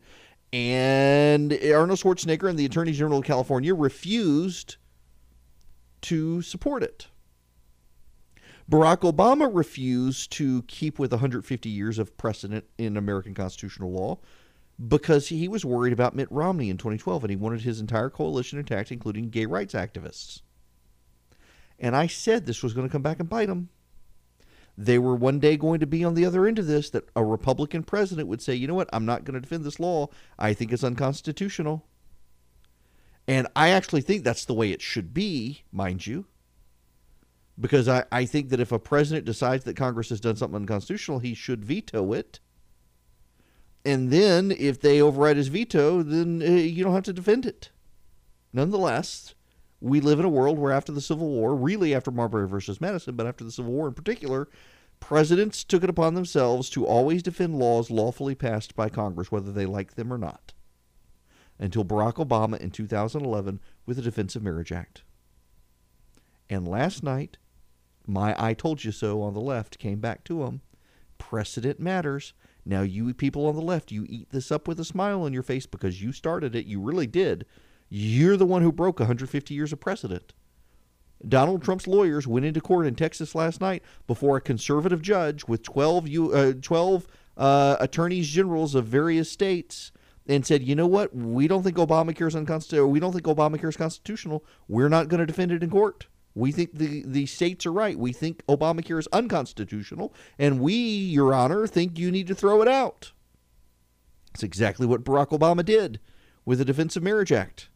And 0.52 1.52
Arnold 1.52 1.98
Schwarzenegger 1.98 2.48
and 2.48 2.58
the 2.58 2.66
Attorney 2.66 2.92
General 2.92 3.20
of 3.20 3.24
California 3.24 3.74
refused 3.74 4.76
to 6.02 6.42
support 6.42 6.82
it. 6.82 7.06
Barack 8.70 9.00
Obama 9.00 9.50
refused 9.52 10.30
to 10.32 10.62
keep 10.62 10.98
with 10.98 11.10
150 11.10 11.68
years 11.68 11.98
of 11.98 12.16
precedent 12.16 12.64
in 12.78 12.96
American 12.96 13.34
constitutional 13.34 13.90
law 13.90 14.18
because 14.88 15.28
he 15.28 15.48
was 15.48 15.64
worried 15.64 15.92
about 15.92 16.14
Mitt 16.14 16.30
Romney 16.30 16.70
in 16.70 16.76
2012 16.76 17.24
and 17.24 17.30
he 17.30 17.36
wanted 17.36 17.62
his 17.62 17.80
entire 17.80 18.10
coalition 18.10 18.58
attacked, 18.58 18.92
including 18.92 19.30
gay 19.30 19.46
rights 19.46 19.74
activists. 19.74 20.42
And 21.78 21.96
I 21.96 22.06
said 22.06 22.46
this 22.46 22.62
was 22.62 22.74
going 22.74 22.86
to 22.86 22.92
come 22.92 23.02
back 23.02 23.20
and 23.20 23.28
bite 23.28 23.48
him. 23.48 23.68
They 24.76 24.98
were 24.98 25.14
one 25.14 25.38
day 25.38 25.56
going 25.56 25.80
to 25.80 25.86
be 25.86 26.02
on 26.04 26.14
the 26.14 26.24
other 26.24 26.46
end 26.46 26.58
of 26.58 26.66
this 26.66 26.90
that 26.90 27.08
a 27.14 27.24
Republican 27.24 27.82
president 27.82 28.28
would 28.28 28.40
say, 28.40 28.54
you 28.54 28.66
know 28.66 28.74
what, 28.74 28.88
I'm 28.92 29.04
not 29.04 29.24
going 29.24 29.34
to 29.34 29.40
defend 29.40 29.64
this 29.64 29.80
law. 29.80 30.08
I 30.38 30.54
think 30.54 30.72
it's 30.72 30.84
unconstitutional. 30.84 31.84
And 33.28 33.46
I 33.54 33.68
actually 33.68 34.00
think 34.00 34.24
that's 34.24 34.44
the 34.44 34.54
way 34.54 34.70
it 34.70 34.82
should 34.82 35.14
be, 35.14 35.62
mind 35.70 36.06
you 36.06 36.26
because 37.58 37.88
I, 37.88 38.04
I 38.10 38.24
think 38.24 38.48
that 38.50 38.60
if 38.60 38.72
a 38.72 38.78
president 38.78 39.26
decides 39.26 39.64
that 39.64 39.76
Congress 39.76 40.08
has 40.08 40.20
done 40.20 40.36
something 40.36 40.56
unconstitutional, 40.56 41.18
he 41.18 41.34
should 41.34 41.64
veto 41.64 42.12
it. 42.12 42.40
And 43.84 44.10
then 44.10 44.52
if 44.52 44.80
they 44.80 45.00
override 45.00 45.36
his 45.36 45.48
veto, 45.48 46.02
then 46.02 46.42
uh, 46.42 46.50
you 46.50 46.84
don't 46.84 46.94
have 46.94 47.04
to 47.04 47.12
defend 47.12 47.46
it. 47.46 47.70
Nonetheless, 48.52 49.34
we 49.82 50.00
live 50.00 50.20
in 50.20 50.24
a 50.24 50.30
world 50.30 50.58
where 50.58 50.72
after 50.72 50.92
the 50.92 51.00
Civil 51.00 51.28
War, 51.28 51.56
really 51.56 51.92
after 51.92 52.12
Marbury 52.12 52.46
versus 52.46 52.80
Madison, 52.80 53.16
but 53.16 53.26
after 53.26 53.42
the 53.42 53.50
Civil 53.50 53.72
War 53.72 53.88
in 53.88 53.94
particular, 53.94 54.48
presidents 55.00 55.64
took 55.64 55.82
it 55.82 55.90
upon 55.90 56.14
themselves 56.14 56.70
to 56.70 56.86
always 56.86 57.22
defend 57.22 57.58
laws 57.58 57.90
lawfully 57.90 58.36
passed 58.36 58.76
by 58.76 58.88
Congress, 58.88 59.32
whether 59.32 59.50
they 59.50 59.66
liked 59.66 59.96
them 59.96 60.12
or 60.12 60.18
not. 60.18 60.52
Until 61.58 61.84
Barack 61.84 62.14
Obama 62.14 62.58
in 62.60 62.70
2011 62.70 63.60
with 63.84 63.96
the 63.96 64.02
Defense 64.02 64.36
of 64.36 64.44
Marriage 64.44 64.70
Act. 64.70 65.02
And 66.48 66.66
last 66.66 67.02
night, 67.02 67.38
my 68.06 68.36
I 68.38 68.54
told 68.54 68.84
you 68.84 68.92
so 68.92 69.20
on 69.20 69.34
the 69.34 69.40
left 69.40 69.78
came 69.78 69.98
back 69.98 70.22
to 70.24 70.44
him. 70.44 70.60
Precedent 71.18 71.80
matters. 71.80 72.34
Now, 72.64 72.82
you 72.82 73.12
people 73.14 73.46
on 73.46 73.56
the 73.56 73.62
left, 73.62 73.90
you 73.90 74.06
eat 74.08 74.30
this 74.30 74.52
up 74.52 74.68
with 74.68 74.78
a 74.78 74.84
smile 74.84 75.22
on 75.22 75.32
your 75.32 75.42
face 75.42 75.66
because 75.66 76.00
you 76.00 76.12
started 76.12 76.54
it. 76.54 76.66
You 76.66 76.80
really 76.80 77.08
did. 77.08 77.46
You're 77.94 78.38
the 78.38 78.46
one 78.46 78.62
who 78.62 78.72
broke 78.72 79.00
150 79.00 79.52
years 79.52 79.70
of 79.70 79.78
precedent. 79.78 80.32
Donald 81.28 81.62
Trump's 81.62 81.86
lawyers 81.86 82.26
went 82.26 82.46
into 82.46 82.58
court 82.58 82.86
in 82.86 82.94
Texas 82.94 83.34
last 83.34 83.60
night 83.60 83.82
before 84.06 84.38
a 84.38 84.40
conservative 84.40 85.02
judge 85.02 85.46
with 85.46 85.62
12, 85.62 86.08
uh, 86.32 86.52
12 86.62 87.06
uh, 87.36 87.76
attorneys 87.80 88.28
generals 88.28 88.74
of 88.74 88.86
various 88.86 89.30
states 89.30 89.92
and 90.26 90.46
said, 90.46 90.62
you 90.62 90.74
know 90.74 90.86
what? 90.86 91.14
We 91.14 91.46
don't 91.46 91.62
think 91.62 91.76
Obamacare 91.76 92.28
is 92.28 92.34
unconstitutional. 92.34 92.88
We 92.90 92.98
don't 92.98 93.12
think 93.12 93.26
Obamacare 93.26 93.68
is 93.68 93.76
constitutional. 93.76 94.42
We're 94.68 94.88
not 94.88 95.08
going 95.08 95.20
to 95.20 95.26
defend 95.26 95.52
it 95.52 95.62
in 95.62 95.68
court. 95.68 96.06
We 96.34 96.50
think 96.50 96.70
the, 96.72 97.04
the 97.04 97.26
states 97.26 97.66
are 97.66 97.72
right. 97.72 97.98
We 97.98 98.14
think 98.14 98.42
Obamacare 98.46 99.00
is 99.00 99.08
unconstitutional, 99.12 100.14
and 100.38 100.60
we, 100.60 100.72
Your 100.72 101.34
Honor, 101.34 101.66
think 101.66 101.98
you 101.98 102.10
need 102.10 102.26
to 102.28 102.34
throw 102.34 102.62
it 102.62 102.68
out. 102.68 103.12
It's 104.32 104.42
exactly 104.42 104.86
what 104.86 105.04
Barack 105.04 105.38
Obama 105.38 105.62
did 105.62 106.00
with 106.46 106.56
the 106.56 106.64
Defense 106.64 106.96
of 106.96 107.02
Marriage 107.02 107.32
Act. 107.32 107.68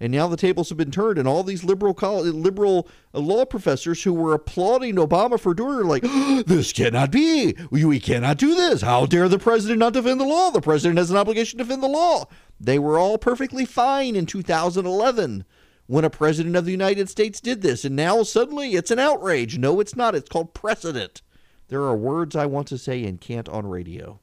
And 0.00 0.12
now 0.12 0.28
the 0.28 0.36
tables 0.36 0.68
have 0.68 0.78
been 0.78 0.92
turned, 0.92 1.18
and 1.18 1.26
all 1.26 1.42
these 1.42 1.64
liberal 1.64 1.92
college, 1.92 2.32
liberal 2.32 2.88
uh, 3.12 3.18
law 3.18 3.44
professors 3.44 4.04
who 4.04 4.12
were 4.12 4.32
applauding 4.32 4.94
Obama 4.94 5.40
for 5.40 5.54
doing 5.54 5.78
it 5.78 5.80
are 5.80 5.84
like, 5.84 6.02
this 6.46 6.72
cannot 6.72 7.10
be. 7.10 7.56
We 7.70 7.98
cannot 7.98 8.38
do 8.38 8.54
this. 8.54 8.82
How 8.82 9.06
dare 9.06 9.28
the 9.28 9.40
president 9.40 9.80
not 9.80 9.94
defend 9.94 10.20
the 10.20 10.24
law? 10.24 10.50
The 10.50 10.60
president 10.60 10.98
has 10.98 11.10
an 11.10 11.16
obligation 11.16 11.58
to 11.58 11.64
defend 11.64 11.82
the 11.82 11.88
law. 11.88 12.26
They 12.60 12.78
were 12.78 12.98
all 12.98 13.18
perfectly 13.18 13.64
fine 13.64 14.14
in 14.14 14.26
2011 14.26 15.44
when 15.86 16.04
a 16.04 16.10
president 16.10 16.54
of 16.54 16.64
the 16.64 16.70
United 16.70 17.08
States 17.08 17.40
did 17.40 17.62
this, 17.62 17.84
and 17.84 17.96
now 17.96 18.22
suddenly 18.22 18.74
it's 18.74 18.90
an 18.90 18.98
outrage. 18.98 19.58
No, 19.58 19.80
it's 19.80 19.96
not. 19.96 20.14
It's 20.14 20.28
called 20.28 20.54
precedent. 20.54 21.22
There 21.68 21.82
are 21.82 21.96
words 21.96 22.36
I 22.36 22.46
want 22.46 22.68
to 22.68 22.78
say 22.78 23.04
and 23.04 23.20
can't 23.20 23.48
on 23.48 23.66
radio. 23.66 24.20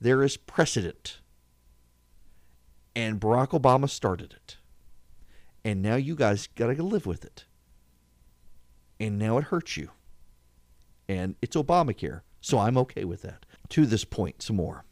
There 0.00 0.22
is 0.22 0.36
precedent. 0.36 1.20
And 2.96 3.20
Barack 3.20 3.50
Obama 3.50 3.88
started 3.88 4.32
it. 4.32 4.56
And 5.64 5.82
now 5.82 5.96
you 5.96 6.14
guys 6.14 6.46
got 6.46 6.74
to 6.74 6.82
live 6.82 7.06
with 7.06 7.24
it. 7.24 7.44
And 9.00 9.18
now 9.18 9.38
it 9.38 9.44
hurts 9.44 9.76
you. 9.76 9.90
And 11.08 11.34
it's 11.42 11.56
Obamacare. 11.56 12.20
So 12.40 12.58
I'm 12.58 12.76
okay 12.78 13.04
with 13.04 13.22
that. 13.22 13.46
To 13.70 13.86
this 13.86 14.04
point, 14.04 14.42
some 14.42 14.56
more 14.56 14.84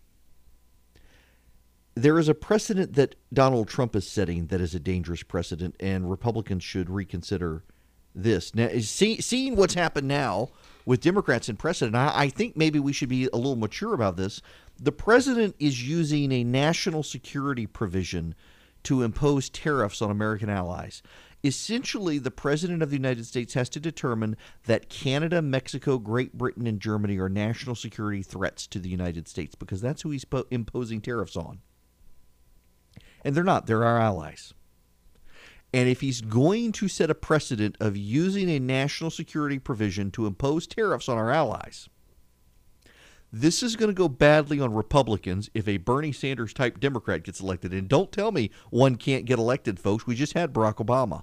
there 1.94 2.18
is 2.18 2.28
a 2.28 2.35
precedent 2.35 2.94
that 2.94 3.14
Donald 3.32 3.68
Trump 3.68 3.94
is 3.94 4.09
setting 4.09 4.47
that 4.47 4.61
is 4.61 4.75
a 4.75 4.80
dangerous 4.80 5.23
precedent, 5.23 5.76
and 5.78 6.11
Republicans 6.11 6.62
should 6.62 6.88
reconsider 6.88 7.64
this. 8.14 8.54
Now, 8.54 8.69
see, 8.81 9.21
seeing 9.21 9.57
what's 9.57 9.75
happened 9.75 10.09
now 10.09 10.50
with 10.85 11.00
Democrats 11.00 11.49
in 11.49 11.57
precedent, 11.57 11.97
I, 11.97 12.12
I 12.14 12.28
think 12.28 12.57
maybe 12.57 12.78
we 12.78 12.92
should 12.92 13.09
be 13.09 13.28
a 13.33 13.37
little 13.37 13.57
mature 13.57 13.95
about 13.95 14.16
this. 14.16 14.42
The 14.78 14.92
president 14.92 15.54
is 15.59 15.87
using 15.87 16.33
a 16.33 16.45
national 16.45 17.02
security 17.02 17.66
provision 17.66 18.35
to 18.85 19.02
impose 19.02 19.49
tariffs 19.49 20.02
on 20.02 20.11
American 20.11 20.50
allies. 20.50 21.02
Essentially, 21.45 22.19
the 22.19 22.31
President 22.31 22.83
of 22.83 22.90
the 22.90 22.97
United 22.97 23.26
States 23.26 23.54
has 23.54 23.69
to 23.71 23.81
determine 23.81 24.37
that 24.66 24.88
Canada, 24.88 25.42
Mexico, 25.42 25.99
Great 25.99 26.38
Britain, 26.38 26.69
and 26.69 26.81
Germany 26.81 27.19
are 27.19 27.28
national 27.28 27.75
security 27.75 28.23
threats 28.23 28.66
to 28.69 28.78
the 28.78 28.88
United 28.88 29.26
States 29.26 29.57
because 29.57 29.81
that's 29.81 30.02
who 30.02 30.11
he's 30.11 30.25
po- 30.25 30.47
imposing 30.52 31.00
tariffs 31.00 31.37
on. 31.37 31.61
And 33.25 33.35
they're 33.35 33.42
not, 33.42 33.66
they're 33.66 33.85
our 33.85 33.99
allies. 33.99 34.54
And 35.72 35.88
if 35.88 36.00
he's 36.02 36.20
going 36.20 36.72
to 36.72 36.88
set 36.88 37.10
a 37.10 37.14
precedent 37.14 37.76
of 37.80 37.96
using 37.96 38.50
a 38.50 38.58
national 38.58 39.10
security 39.10 39.58
provision 39.58 40.10
to 40.12 40.26
impose 40.26 40.66
tariffs 40.66 41.08
on 41.08 41.16
our 41.16 41.30
allies, 41.30 41.88
this 43.32 43.62
is 43.62 43.76
going 43.76 43.88
to 43.88 43.94
go 43.94 44.08
badly 44.08 44.60
on 44.60 44.74
Republicans 44.74 45.48
if 45.54 45.66
a 45.66 45.78
Bernie 45.78 46.12
Sanders 46.12 46.52
type 46.52 46.78
Democrat 46.78 47.22
gets 47.22 47.40
elected. 47.40 47.72
And 47.72 47.88
don't 47.88 48.12
tell 48.12 48.30
me 48.30 48.50
one 48.68 48.96
can't 48.96 49.24
get 49.24 49.38
elected, 49.38 49.80
folks. 49.80 50.06
We 50.06 50.14
just 50.14 50.34
had 50.34 50.52
Barack 50.52 50.84
Obama. 50.84 51.22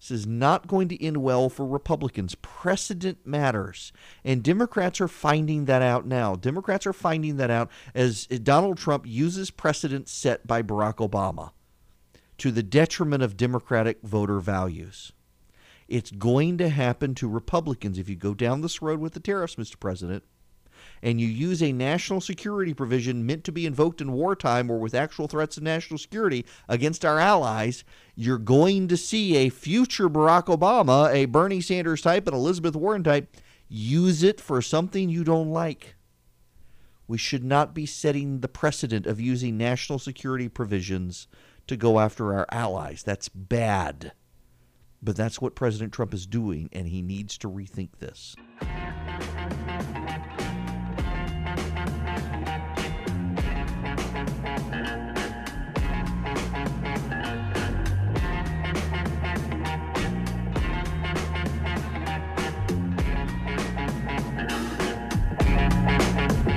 This 0.00 0.10
is 0.10 0.26
not 0.26 0.66
going 0.66 0.88
to 0.88 1.02
end 1.02 1.18
well 1.18 1.48
for 1.48 1.64
Republicans. 1.64 2.34
Precedent 2.34 3.24
matters. 3.24 3.92
And 4.24 4.42
Democrats 4.42 5.00
are 5.00 5.08
finding 5.08 5.66
that 5.66 5.80
out 5.80 6.04
now. 6.04 6.34
Democrats 6.34 6.86
are 6.86 6.92
finding 6.92 7.36
that 7.36 7.50
out 7.50 7.70
as 7.94 8.26
Donald 8.26 8.76
Trump 8.76 9.06
uses 9.06 9.50
precedent 9.52 10.08
set 10.08 10.46
by 10.46 10.62
Barack 10.62 10.96
Obama 10.96 11.52
to 12.38 12.50
the 12.50 12.62
detriment 12.62 13.22
of 13.22 13.36
Democratic 13.36 14.02
voter 14.02 14.40
values. 14.40 15.12
It's 15.88 16.10
going 16.10 16.58
to 16.58 16.68
happen 16.68 17.14
to 17.16 17.28
Republicans 17.28 17.98
if 17.98 18.08
you 18.08 18.16
go 18.16 18.34
down 18.34 18.60
this 18.60 18.82
road 18.82 19.00
with 19.00 19.14
the 19.14 19.20
tariffs, 19.20 19.54
Mr. 19.54 19.78
President, 19.78 20.24
and 21.02 21.20
you 21.20 21.28
use 21.28 21.62
a 21.62 21.72
national 21.72 22.20
security 22.20 22.74
provision 22.74 23.24
meant 23.24 23.44
to 23.44 23.52
be 23.52 23.66
invoked 23.66 24.00
in 24.00 24.12
wartime 24.12 24.70
or 24.70 24.78
with 24.78 24.94
actual 24.94 25.28
threats 25.28 25.56
of 25.56 25.62
national 25.62 25.98
security 25.98 26.44
against 26.68 27.04
our 27.04 27.18
allies, 27.18 27.84
you're 28.14 28.38
going 28.38 28.88
to 28.88 28.96
see 28.96 29.36
a 29.36 29.48
future 29.48 30.08
Barack 30.08 30.46
Obama, 30.46 31.12
a 31.12 31.26
Bernie 31.26 31.60
Sanders 31.60 32.02
type, 32.02 32.26
an 32.26 32.34
Elizabeth 32.34 32.74
Warren 32.74 33.04
type 33.04 33.34
use 33.68 34.22
it 34.22 34.40
for 34.40 34.62
something 34.62 35.08
you 35.08 35.24
don't 35.24 35.50
like. 35.50 35.96
We 37.08 37.18
should 37.18 37.44
not 37.44 37.74
be 37.74 37.86
setting 37.86 38.40
the 38.40 38.48
precedent 38.48 39.06
of 39.06 39.20
using 39.20 39.56
national 39.56 39.98
security 39.98 40.48
provisions 40.48 41.28
to 41.66 41.76
go 41.76 41.98
after 41.98 42.34
our 42.34 42.46
allies. 42.50 43.02
That's 43.02 43.28
bad. 43.28 44.12
But 45.02 45.16
that's 45.16 45.40
what 45.40 45.54
President 45.54 45.92
Trump 45.92 46.14
is 46.14 46.26
doing, 46.26 46.68
and 46.72 46.88
he 46.88 47.02
needs 47.02 47.36
to 47.38 47.48
rethink 47.48 47.90
this. 47.98 48.34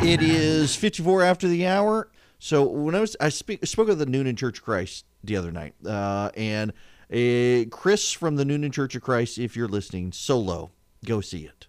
It 0.02 0.24
is 0.24 0.76
54 0.76 1.22
after 1.22 1.48
the 1.48 1.68
hour. 1.68 2.10
So 2.40 2.64
when 2.64 2.96
I 2.96 3.02
was 3.02 3.16
I 3.20 3.30
speak, 3.30 3.66
spoke 3.66 3.90
of 3.90 4.00
the 4.00 4.06
Newnan 4.06 4.38
Church 4.38 4.60
of 4.60 4.64
Christ 4.64 5.06
the 5.24 5.36
other 5.36 5.52
night, 5.52 5.76
uh, 5.86 6.32
and 6.36 6.72
uh, 7.12 7.70
Chris 7.70 8.14
from 8.14 8.38
the 8.38 8.46
Newnan 8.46 8.72
Church 8.72 8.96
of 8.96 9.02
Christ, 9.02 9.38
if 9.38 9.58
you're 9.58 9.68
listening, 9.68 10.14
solo, 10.14 10.72
go 11.06 11.20
see 11.20 11.46
it. 11.46 11.68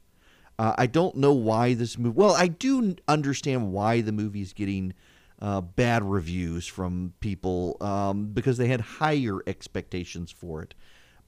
Uh, 0.59 0.75
I 0.79 0.87
don't 0.87 1.17
know 1.17 1.33
why 1.33 1.75
this 1.75 1.99
movie. 1.99 2.15
Well, 2.17 2.35
I 2.35 2.47
do 2.47 2.95
understand 3.09 3.73
why 3.73 4.01
the 4.01 4.13
movie 4.13 4.43
is 4.43 4.53
getting 4.53 4.95
uh, 5.41 5.61
bad 5.61 6.05
reviews 6.05 6.67
from 6.67 7.15
people 7.21 7.77
um, 7.81 8.27
because 8.27 8.59
they 8.59 8.69
had 8.69 8.81
higher 8.81 9.39
expectations 9.47 10.31
for 10.31 10.63
it. 10.63 10.75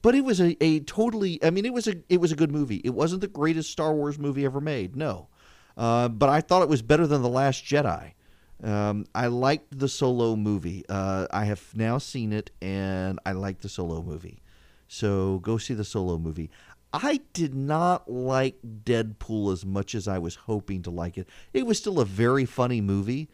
But 0.01 0.15
it 0.15 0.23
was 0.23 0.39
a, 0.39 0.55
a 0.63 0.81
totally. 0.81 1.43
I 1.43 1.49
mean, 1.49 1.65
it 1.65 1.73
was 1.73 1.87
a 1.87 1.95
it 2.07 2.21
was 2.21 2.31
a 2.31 2.35
good 2.35 2.51
movie. 2.51 2.81
It 2.85 2.91
wasn't 2.91 3.21
the 3.21 3.27
greatest 3.27 3.71
Star 3.71 3.93
Wars 3.93 4.17
movie 4.17 4.45
ever 4.45 4.61
made. 4.61 4.95
No. 4.95 5.27
Uh, 5.75 6.07
but 6.07 6.29
I 6.29 6.39
thought 6.39 6.61
it 6.61 6.69
was 6.69 6.81
better 6.81 7.07
than 7.07 7.23
The 7.23 7.29
Last 7.29 7.65
Jedi. 7.65 8.13
Um, 8.63 9.05
I 9.13 9.27
liked 9.27 9.77
the 9.77 9.89
solo 9.89 10.35
movie. 10.35 10.85
Uh, 10.87 11.27
I 11.31 11.45
have 11.45 11.75
now 11.75 11.97
seen 11.97 12.31
it, 12.31 12.51
and 12.61 13.19
I 13.25 13.33
like 13.33 13.59
the 13.59 13.69
solo 13.69 14.01
movie. 14.01 14.41
So 14.87 15.39
go 15.39 15.57
see 15.57 15.73
the 15.73 15.83
solo 15.83 16.17
movie. 16.17 16.49
I 16.93 17.21
did 17.33 17.55
not 17.55 18.09
like 18.09 18.57
Deadpool 18.85 19.51
as 19.51 19.65
much 19.65 19.95
as 19.95 20.07
I 20.07 20.19
was 20.19 20.35
hoping 20.35 20.83
to 20.83 20.91
like 20.91 21.17
it. 21.17 21.27
It 21.51 21.65
was 21.65 21.77
still 21.77 21.99
a 21.99 22.05
very 22.05 22.45
funny 22.45 22.81
movie, 22.81 23.29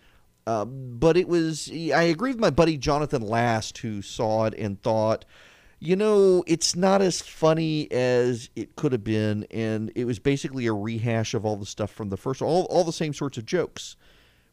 uh, 0.47 0.65
but 0.65 1.17
it 1.17 1.27
was. 1.27 1.69
I 1.69 2.03
agree 2.03 2.31
with 2.31 2.39
my 2.39 2.49
buddy 2.49 2.77
Jonathan 2.77 3.21
Last, 3.21 3.77
who 3.79 4.01
saw 4.01 4.45
it 4.45 4.55
and 4.57 4.81
thought 4.81 5.25
you 5.79 5.95
know, 5.95 6.43
it's 6.45 6.75
not 6.75 7.01
as 7.01 7.21
funny 7.21 7.89
as 7.91 8.49
it 8.55 8.75
could 8.75 8.91
have 8.91 9.03
been, 9.03 9.45
and 9.49 9.91
it 9.95 10.03
was 10.03 10.19
basically 10.19 10.67
a 10.67 10.73
rehash 10.73 11.33
of 11.33 11.45
all 11.45 11.55
the 11.55 11.65
stuff 11.65 11.89
from 11.89 12.09
the 12.09 12.17
first, 12.17 12.41
all, 12.41 12.63
all 12.65 12.83
the 12.83 12.91
same 12.91 13.13
sorts 13.13 13.37
of 13.37 13.45
jokes, 13.45 13.95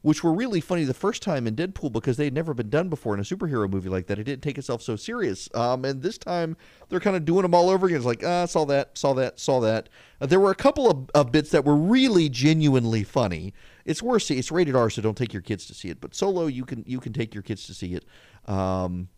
which 0.07 0.23
were 0.23 0.33
really 0.33 0.61
funny 0.61 0.85
the 0.85 0.95
first 0.95 1.21
time 1.21 1.49
in 1.49 1.57
Deadpool 1.57 1.91
because 1.91 2.17
they 2.17 2.23
had 2.23 2.33
never 2.33 2.55
been 2.55 2.71
done 2.71 2.89
before 2.89 3.13
in 3.13 3.19
a 3.19 3.25
superhero 3.25 3.69
movie 3.69 3.89
like 3.89 4.07
that. 4.07 4.21
It 4.21 4.23
didn't 4.23 4.41
take 4.41 4.57
itself 4.57 4.81
so 4.81 4.95
serious, 4.95 5.49
um, 5.53 5.85
and 5.85 6.01
this 6.01 6.17
time 6.17 6.57
they're 6.89 7.01
kind 7.01 7.17
of 7.17 7.25
doing 7.25 7.43
them 7.43 7.57
all 7.57 7.69
over 7.69 7.87
again. 7.87 7.97
It's 7.97 8.07
like, 8.07 8.23
ah, 8.25 8.47
saw 8.47 8.65
that, 8.67 8.97
saw 8.97 9.15
that, 9.15 9.41
saw 9.41 9.59
that. 9.59 9.89
Uh, 10.21 10.27
there 10.27 10.39
were 10.39 10.53
a 10.53 10.55
couple 10.55 10.89
of, 10.89 11.11
of 11.13 11.33
bits 11.33 11.51
that 11.51 11.65
were 11.65 11.75
really 11.75 12.29
genuinely 12.29 13.03
funny. 13.03 13.53
It's 13.85 14.01
worse. 14.01 14.31
It's 14.31 14.53
rated 14.53 14.77
R, 14.77 14.91
so 14.91 15.03
don't 15.03 15.17
take 15.17 15.33
your 15.33 15.43
kids 15.43 15.67
to 15.67 15.75
see 15.75 15.89
it. 15.89 16.01
But 16.01 16.15
Solo, 16.15 16.47
you 16.47 16.65
can 16.65 16.85
you 16.87 17.01
can 17.01 17.13
take 17.13 17.35
your 17.35 17.43
kids 17.43 17.67
to 17.67 17.75
see 17.75 17.95
it. 17.95 18.05
Um, 18.49 19.09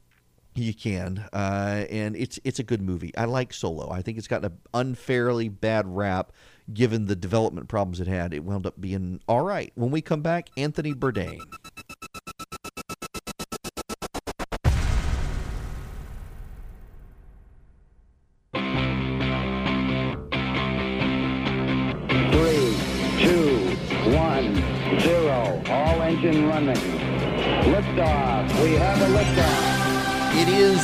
you 0.55 0.73
can, 0.73 1.29
uh, 1.35 1.85
and 1.91 2.17
it's 2.17 2.41
it's 2.45 2.61
a 2.61 2.65
good 2.65 2.81
movie. 2.81 3.15
I 3.15 3.27
like 3.27 3.53
Solo. 3.53 3.91
I 3.91 4.01
think 4.01 4.17
it's 4.17 4.27
gotten 4.27 4.53
an 4.53 4.59
unfairly 4.73 5.51
bad 5.51 5.87
rap 5.87 6.33
given 6.73 7.07
the 7.07 7.17
development 7.17 7.69
problems 7.69 8.01
it 8.01 8.07
had. 8.07 8.35
It 8.35 8.45
wound 8.45 8.67
up 8.67 8.81
being 8.81 9.21
all 9.29 9.43
right. 9.43 9.73
When 9.75 9.91
we 9.91 10.01
come 10.01 10.23
back, 10.23 10.51
Anthony 10.57 10.93
Bourdain. 10.93 11.41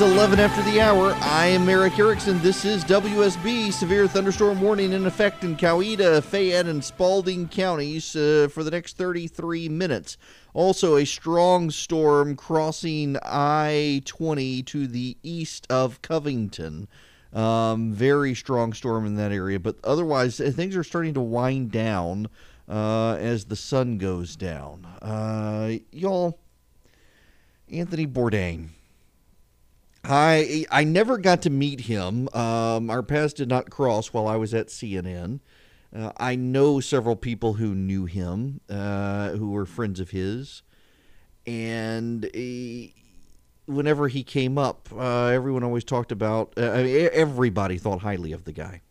Is 0.04 0.12
11 0.12 0.38
after 0.38 0.62
the 0.62 0.80
hour. 0.80 1.14
I 1.20 1.46
am 1.46 1.68
Erick 1.68 1.98
Erickson. 1.98 2.38
This 2.40 2.64
is 2.64 2.84
WSB. 2.84 3.72
Severe 3.72 4.06
thunderstorm 4.06 4.60
warning 4.60 4.92
in 4.92 5.06
effect 5.06 5.44
in 5.44 5.56
Coweta, 5.56 6.22
Fayette, 6.22 6.66
and 6.66 6.84
Spalding 6.84 7.48
counties 7.48 8.14
uh, 8.14 8.48
for 8.50 8.62
the 8.62 8.70
next 8.70 8.96
33 8.96 9.68
minutes. 9.68 10.18
Also, 10.52 10.96
a 10.96 11.06
strong 11.06 11.70
storm 11.70 12.36
crossing 12.36 13.16
I 13.22 14.02
20 14.04 14.62
to 14.64 14.86
the 14.86 15.16
east 15.22 15.66
of 15.70 16.02
Covington. 16.02 16.86
Um, 17.32 17.92
very 17.92 18.34
strong 18.34 18.72
storm 18.72 19.06
in 19.06 19.16
that 19.16 19.32
area, 19.32 19.58
but 19.58 19.76
otherwise, 19.84 20.40
uh, 20.40 20.50
things 20.54 20.76
are 20.76 20.84
starting 20.84 21.14
to 21.14 21.20
wind 21.20 21.70
down 21.70 22.28
uh, 22.68 23.14
as 23.14 23.46
the 23.46 23.56
sun 23.56 23.98
goes 23.98 24.36
down. 24.36 24.86
Uh, 25.00 25.76
y'all, 25.92 26.38
Anthony 27.70 28.06
Bourdain. 28.06 28.68
I 30.04 30.66
I 30.70 30.84
never 30.84 31.18
got 31.18 31.42
to 31.42 31.50
meet 31.50 31.80
him. 31.80 32.28
Um, 32.34 32.90
our 32.90 33.02
paths 33.02 33.32
did 33.32 33.48
not 33.48 33.70
cross 33.70 34.12
while 34.12 34.28
I 34.28 34.36
was 34.36 34.52
at 34.52 34.68
CNN. 34.68 35.40
Uh, 35.94 36.12
I 36.16 36.36
know 36.36 36.80
several 36.80 37.16
people 37.16 37.54
who 37.54 37.74
knew 37.74 38.04
him, 38.04 38.60
uh, 38.68 39.30
who 39.30 39.50
were 39.50 39.64
friends 39.64 40.00
of 40.00 40.10
his, 40.10 40.62
and 41.46 42.28
he, 42.34 42.94
whenever 43.66 44.08
he 44.08 44.24
came 44.24 44.58
up, 44.58 44.88
uh, 44.92 45.26
everyone 45.26 45.62
always 45.62 45.84
talked 45.84 46.12
about. 46.12 46.52
Uh, 46.56 46.70
I 46.70 46.82
mean, 46.82 47.08
everybody 47.12 47.78
thought 47.78 48.00
highly 48.00 48.32
of 48.32 48.44
the 48.44 48.52
guy, 48.52 48.82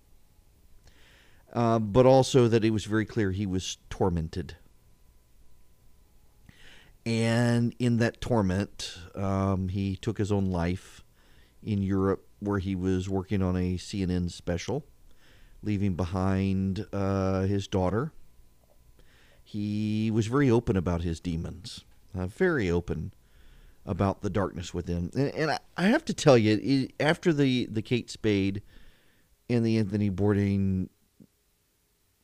uh, 1.52 1.78
but 1.80 2.06
also 2.06 2.48
that 2.48 2.64
it 2.64 2.72
was 2.72 2.86
very 2.86 3.06
clear 3.06 3.32
he 3.32 3.46
was 3.46 3.78
tormented. 3.90 4.56
And 7.06 7.76
in 7.80 7.98
that 7.98 8.22
torment, 8.22 8.98
um, 9.16 9.68
he 9.70 9.98
took 9.98 10.18
his 10.18 10.32
own 10.32 10.46
life 10.46 11.04
in 11.62 11.84
Europe 11.84 12.26
where 12.40 12.60
he 12.60 12.76
was 12.76 13.10
working 13.10 13.42
on 13.42 13.56
a 13.56 13.76
CNN 13.76 14.32
special, 14.32 14.86
leaving 15.62 15.96
behind 15.96 16.86
uh, 16.94 17.42
his 17.42 17.68
daughter. 17.68 18.12
He 19.44 20.12
was 20.12 20.28
very 20.28 20.50
open 20.50 20.78
about 20.78 21.02
his 21.02 21.20
demons, 21.20 21.84
uh, 22.18 22.28
very 22.28 22.70
open 22.72 23.14
about 23.86 24.22
the 24.22 24.30
darkness 24.30 24.74
within. 24.74 25.12
And, 25.14 25.34
and 25.34 25.52
I, 25.52 25.60
I, 25.76 25.84
have 25.84 26.06
to 26.06 26.14
tell 26.14 26.38
you, 26.38 26.60
it, 26.62 26.94
after 27.00 27.34
the, 27.34 27.66
the 27.66 27.82
Kate 27.82 28.10
Spade 28.10 28.62
and 29.50 29.66
the 29.66 29.78
Anthony 29.78 30.10
Bourdain 30.10 30.88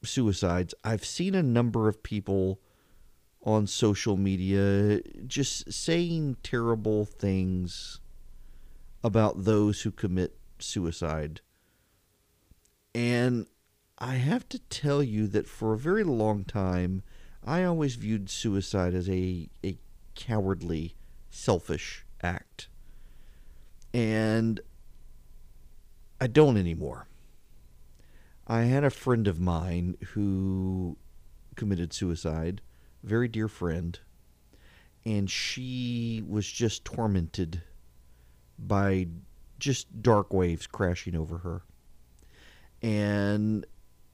suicides, 0.03 0.73
I've 0.83 1.03
seen 1.03 1.35
a 1.35 1.43
number 1.43 1.89
of 1.89 2.01
people 2.01 2.61
on 3.43 3.65
social 3.67 4.17
media 4.17 5.01
just 5.25 5.71
saying 5.71 6.35
terrible 6.43 7.05
things 7.05 7.99
about 9.03 9.45
those 9.45 9.81
who 9.81 9.91
commit 9.91 10.35
suicide. 10.59 11.41
And 12.93 13.47
I 13.97 14.15
have 14.15 14.47
to 14.49 14.59
tell 14.59 15.01
you 15.01 15.27
that 15.27 15.47
for 15.47 15.73
a 15.73 15.77
very 15.77 16.03
long 16.03 16.43
time, 16.43 17.03
I 17.45 17.63
always 17.63 17.95
viewed 17.95 18.29
suicide 18.29 18.93
as 18.93 19.09
a, 19.09 19.47
a 19.63 19.77
cowardly, 20.15 20.95
selfish 21.29 22.05
act. 22.21 22.67
And 23.93 24.59
I 26.19 26.27
don't 26.27 26.57
anymore. 26.57 27.07
I 28.47 28.63
had 28.63 28.83
a 28.83 28.89
friend 28.89 29.27
of 29.27 29.39
mine 29.39 29.95
who 30.13 30.97
committed 31.55 31.93
suicide, 31.93 32.61
very 33.03 33.27
dear 33.27 33.47
friend, 33.47 33.99
and 35.05 35.29
she 35.29 36.23
was 36.27 36.49
just 36.49 36.85
tormented 36.85 37.61
by 38.57 39.07
just 39.57 40.01
dark 40.01 40.33
waves 40.33 40.67
crashing 40.67 41.15
over 41.15 41.39
her. 41.39 41.61
And 42.81 43.65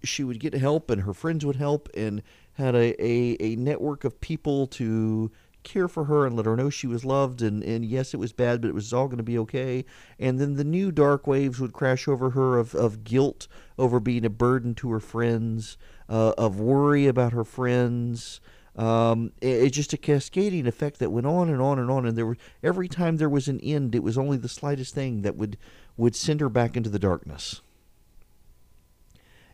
she 0.04 0.24
would 0.24 0.40
get 0.40 0.54
help, 0.54 0.90
and 0.90 1.02
her 1.02 1.14
friends 1.14 1.46
would 1.46 1.56
help, 1.56 1.90
and 1.96 2.22
had 2.54 2.76
a, 2.76 3.04
a, 3.04 3.38
a 3.40 3.56
network 3.56 4.04
of 4.04 4.22
people 4.22 4.68
to 4.68 5.32
care 5.66 5.88
for 5.88 6.06
her 6.06 6.26
and 6.26 6.36
let 6.36 6.46
her 6.46 6.56
know 6.56 6.70
she 6.70 6.88
was 6.88 7.04
loved 7.04 7.42
and, 7.42 7.64
and 7.64 7.84
yes 7.84 8.14
it 8.14 8.18
was 8.18 8.32
bad 8.32 8.62
but 8.62 8.68
it 8.68 8.76
was 8.76 8.94
all 8.94 9.08
going 9.08 9.18
to 9.18 9.24
be 9.24 9.38
okay 9.38 9.84
and 10.20 10.40
then 10.40 10.54
the 10.54 10.64
new 10.64 10.92
dark 10.92 11.26
waves 11.26 11.60
would 11.60 11.74
crash 11.74 12.08
over 12.08 12.30
her 12.30 12.60
of, 12.60 12.76
of 12.76 13.04
guilt 13.04 13.48
over 13.78 14.00
being 14.00 14.24
a 14.24 14.30
burden 14.30 14.76
to 14.76 14.92
her 14.92 15.00
friends 15.00 15.76
uh, 16.08 16.34
of 16.38 16.60
worry 16.60 17.08
about 17.08 17.34
her 17.34 17.44
friends 17.44 18.40
um, 18.76 19.32
it, 19.42 19.48
it's 19.48 19.76
just 19.76 19.94
a 19.94 19.98
cascading 19.98 20.68
effect 20.68 21.00
that 21.00 21.12
went 21.12 21.28
on 21.28 21.50
and 21.50 21.62
on 21.62 21.80
and 21.80 21.90
on 21.90 22.06
and 22.06 22.18
there 22.18 22.26
were 22.26 22.38
every 22.64 22.88
time 22.88 23.18
there 23.18 23.30
was 23.30 23.48
an 23.48 23.60
end 23.62 23.96
it 23.96 24.04
was 24.04 24.18
only 24.18 24.38
the 24.38 24.50
slightest 24.50 24.94
thing 24.94 25.22
that 25.22 25.36
would 25.36 25.58
would 25.98 26.16
send 26.16 26.42
her 26.42 26.50
back 26.50 26.76
into 26.76 26.90
the 26.90 27.00
darkness 27.00 27.62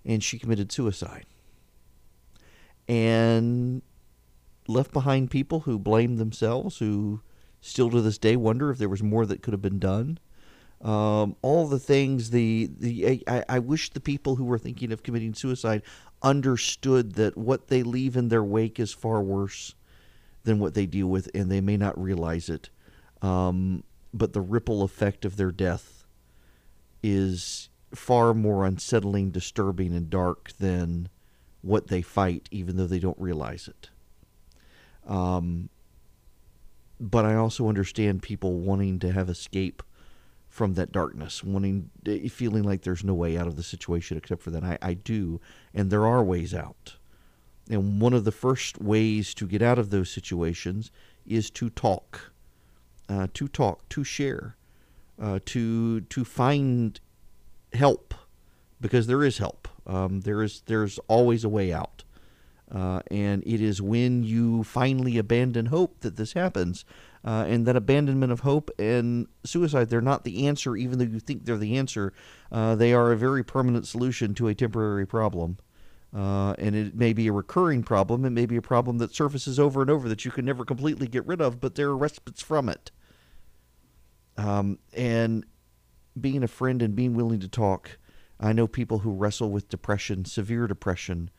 and 0.04 0.24
she 0.24 0.40
committed 0.40 0.72
suicide 0.72 1.26
and 2.88 3.82
left 4.68 4.92
behind 4.92 5.32
people 5.32 5.62
who 5.62 5.78
blamed 5.78 6.18
themselves, 6.18 6.80
who 6.80 7.22
still 7.60 7.90
to 7.90 8.02
this 8.02 8.18
day 8.18 8.36
wonder 8.36 8.70
if 8.72 8.78
there 8.78 8.90
was 8.90 9.04
more 9.04 9.26
that 9.26 9.42
could 9.42 9.54
have 9.54 9.62
been 9.62 9.80
done. 9.80 10.20
Um, 10.82 11.36
all 11.44 11.68
the 11.68 11.78
things 11.78 12.32
the 12.32 12.70
the 12.80 13.24
I, 13.28 13.44
I 13.48 13.60
wish 13.60 13.92
the 13.92 14.00
people 14.00 14.36
who 14.36 14.46
were 14.46 14.58
thinking 14.58 14.92
of 14.92 15.04
committing 15.04 15.36
suicide 15.36 15.84
understood 16.24 17.14
that 17.16 17.38
what 17.38 17.68
they 17.68 17.84
leave 17.84 18.16
in 18.16 18.30
their 18.30 18.44
wake 18.44 18.80
is 18.80 18.94
far 18.94 19.22
worse 19.22 19.76
than 20.44 20.60
what 20.60 20.74
they 20.74 20.86
deal 20.86 21.08
with, 21.08 21.30
and 21.34 21.52
they 21.52 21.62
may 21.62 21.78
not 21.78 22.02
realize 22.02 22.50
it. 22.50 22.70
Um, 23.22 23.84
but 24.14 24.34
the 24.34 24.42
ripple 24.42 24.84
effect 24.84 25.26
of 25.26 25.38
their 25.38 25.52
death 25.52 26.06
is 27.04 27.70
far 27.94 28.34
more 28.34 28.66
unsettling, 28.66 29.32
disturbing, 29.32 29.94
and 29.94 30.10
dark 30.10 30.52
than 30.60 31.10
what 31.62 31.88
they 31.88 32.02
fight, 32.02 32.48
even 32.52 32.78
though 32.78 32.88
they 32.88 33.00
don't 33.00 33.20
realize 33.20 33.68
it. 33.68 33.90
Um, 35.08 35.70
but 37.00 37.26
I 37.26 37.36
also 37.36 37.68
understand 37.68 38.22
people 38.22 38.60
wanting 38.60 39.00
to 39.00 39.12
have 39.12 39.30
escape 39.30 39.84
from 40.52 40.74
that 40.74 40.92
darkness, 40.92 41.46
wanting, 41.46 41.90
eh, 42.06 42.28
feeling 42.28 42.62
like 42.62 42.82
there's 42.82 43.06
no 43.06 43.14
way 43.14 43.38
out 43.38 43.48
of 43.48 43.56
the 43.56 43.64
situation 43.64 44.18
except 44.18 44.44
for 44.44 44.52
that. 44.52 44.64
I, 44.66 44.78
I 44.82 44.94
do, 44.94 45.40
and 45.74 45.90
there 45.90 46.06
are 46.06 46.22
ways 46.22 46.54
out. 46.54 46.98
And 47.70 48.02
one 48.02 48.14
of 48.14 48.26
the 48.26 48.34
first 48.34 48.82
ways 48.82 49.34
to 49.36 49.48
get 49.48 49.62
out 49.62 49.80
of 49.80 49.92
those 49.92 50.12
situations 50.12 50.92
is 51.26 51.50
to 51.52 51.70
talk, 51.70 52.34
uh, 53.08 53.28
to 53.34 53.48
talk, 53.48 53.88
to 53.90 54.04
share, 54.04 54.58
uh, 55.20 55.40
to 55.46 56.02
to 56.02 56.26
find 56.26 57.00
help, 57.72 58.14
because 58.82 59.08
there 59.08 59.24
is 59.24 59.38
help. 59.38 59.70
Um, 59.88 60.22
there 60.22 60.44
is 60.44 60.64
there's 60.66 61.00
always 61.08 61.46
a 61.46 61.50
way 61.50 61.72
out. 61.72 62.04
Uh, 62.70 63.02
and 63.12 63.44
it 63.46 63.62
is 63.62 63.82
when 63.82 64.24
you 64.24 64.64
finally 64.64 65.18
abandon 65.18 65.68
hope 65.68 66.00
that 66.02 66.16
this 66.16 66.34
happens. 66.34 66.86
Uh, 67.24 67.46
and 67.48 67.68
that 67.68 67.76
abandonment 67.76 68.32
of 68.32 68.40
hope 68.40 68.72
and 68.80 69.28
suicide, 69.44 69.90
they're 69.90 70.02
not 70.02 70.24
the 70.24 70.48
answer, 70.48 70.76
even 70.76 70.98
though 70.98 71.06
you 71.06 71.20
think 71.20 71.46
they're 71.46 71.58
the 71.58 71.78
answer. 71.78 72.14
Uh, 72.52 72.74
they 72.76 72.94
are 72.94 73.12
a 73.12 73.18
very 73.18 73.44
permanent 73.44 73.86
solution 73.86 74.34
to 74.34 74.48
a 74.48 74.56
temporary 74.56 75.06
problem. 75.06 75.58
Uh, 76.16 76.54
and 76.58 76.76
it 76.76 76.96
may 76.96 77.14
be 77.14 77.28
a 77.28 77.32
recurring 77.32 77.84
problem. 77.84 78.26
It 78.26 78.32
may 78.32 78.46
be 78.46 78.58
a 78.58 78.62
problem 78.62 78.98
that 78.98 79.16
surfaces 79.16 79.60
over 79.60 79.82
and 79.82 79.90
over 79.90 80.10
that 80.10 80.26
you 80.26 80.32
can 80.32 80.46
never 80.46 80.66
completely 80.66 81.08
get 81.08 81.26
rid 81.28 81.42
of, 81.42 81.62
but 81.62 81.76
there 81.76 81.90
are 81.90 81.98
respites 81.98 82.42
from 82.42 82.68
it. 82.68 82.92
Um, 84.36 84.80
and 84.94 85.46
being 86.20 86.44
a 86.44 86.48
friend 86.48 86.82
and 86.82 86.96
being 86.96 87.14
willing 87.14 87.40
to 87.40 87.48
talk, 87.48 87.98
I 88.40 88.52
know 88.52 88.68
people 88.68 89.00
who 89.00 89.12
wrestle 89.12 89.52
with 89.52 89.70
depression, 89.70 90.26
severe 90.26 90.66
depression 90.66 91.30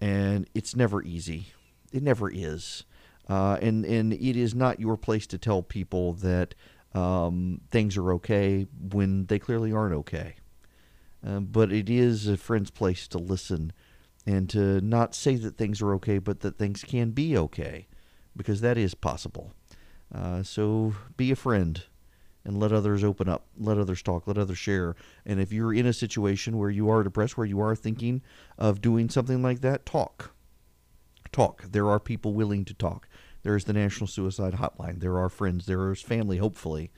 and 0.00 0.48
it's 0.54 0.76
never 0.76 1.02
easy. 1.02 1.48
It 1.92 2.02
never 2.02 2.30
is. 2.30 2.84
Uh, 3.28 3.58
and 3.60 3.84
and 3.84 4.12
it 4.12 4.36
is 4.36 4.54
not 4.54 4.80
your 4.80 4.96
place 4.96 5.26
to 5.26 5.38
tell 5.38 5.62
people 5.62 6.14
that 6.14 6.54
um, 6.94 7.60
things 7.70 7.96
are 7.96 8.12
okay 8.12 8.66
when 8.90 9.26
they 9.26 9.38
clearly 9.38 9.72
aren't 9.72 9.94
okay. 9.94 10.36
Um, 11.24 11.46
but 11.46 11.72
it 11.72 11.90
is 11.90 12.26
a 12.26 12.36
friend's 12.36 12.70
place 12.70 13.08
to 13.08 13.18
listen 13.18 13.72
and 14.24 14.48
to 14.50 14.80
not 14.80 15.14
say 15.14 15.36
that 15.36 15.56
things 15.56 15.82
are 15.82 15.94
okay, 15.94 16.18
but 16.18 16.40
that 16.40 16.58
things 16.58 16.84
can 16.84 17.10
be 17.10 17.36
okay, 17.36 17.86
because 18.36 18.60
that 18.60 18.78
is 18.78 18.94
possible. 18.94 19.52
Uh, 20.14 20.42
so 20.42 20.94
be 21.16 21.30
a 21.30 21.36
friend 21.36 21.84
and 22.44 22.58
let 22.58 22.72
others 22.72 23.04
open 23.04 23.28
up, 23.28 23.46
let 23.58 23.78
others 23.78 24.02
talk, 24.02 24.26
let 24.26 24.38
others 24.38 24.58
share. 24.58 24.96
And 25.26 25.40
if 25.40 25.52
you're 25.52 25.74
in 25.74 25.86
a 25.86 25.92
situation 25.92 26.56
where 26.56 26.70
you 26.70 26.88
are 26.88 27.02
depressed, 27.02 27.36
where 27.36 27.46
you 27.46 27.60
are 27.60 27.76
thinking 27.76 28.22
of 28.56 28.80
doing 28.80 29.10
something 29.10 29.42
like 29.42 29.60
that, 29.60 29.84
talk. 29.84 30.34
Talk. 31.32 31.64
There 31.70 31.88
are 31.88 32.00
people 32.00 32.34
willing 32.34 32.64
to 32.66 32.74
talk. 32.74 33.08
There's 33.42 33.64
the 33.64 33.72
National 33.72 34.06
Suicide 34.06 34.54
Hotline. 34.54 35.00
There 35.00 35.18
are 35.18 35.28
friends. 35.28 35.66
There 35.66 35.90
is 35.92 36.02
family, 36.02 36.38
hopefully. 36.38 36.90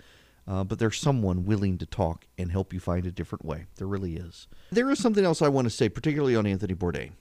Uh, 0.48 0.64
but 0.64 0.78
there's 0.78 0.98
someone 0.98 1.44
willing 1.44 1.78
to 1.78 1.86
talk 1.86 2.26
and 2.36 2.50
help 2.50 2.72
you 2.72 2.80
find 2.80 3.06
a 3.06 3.12
different 3.12 3.44
way. 3.44 3.66
There 3.76 3.86
really 3.86 4.16
is. 4.16 4.48
There 4.70 4.90
is 4.90 4.98
something 4.98 5.24
else 5.24 5.42
I 5.42 5.48
want 5.48 5.66
to 5.66 5.70
say, 5.70 5.88
particularly 5.88 6.34
on 6.34 6.46
Anthony 6.46 6.74
Bourdain, 6.74 7.12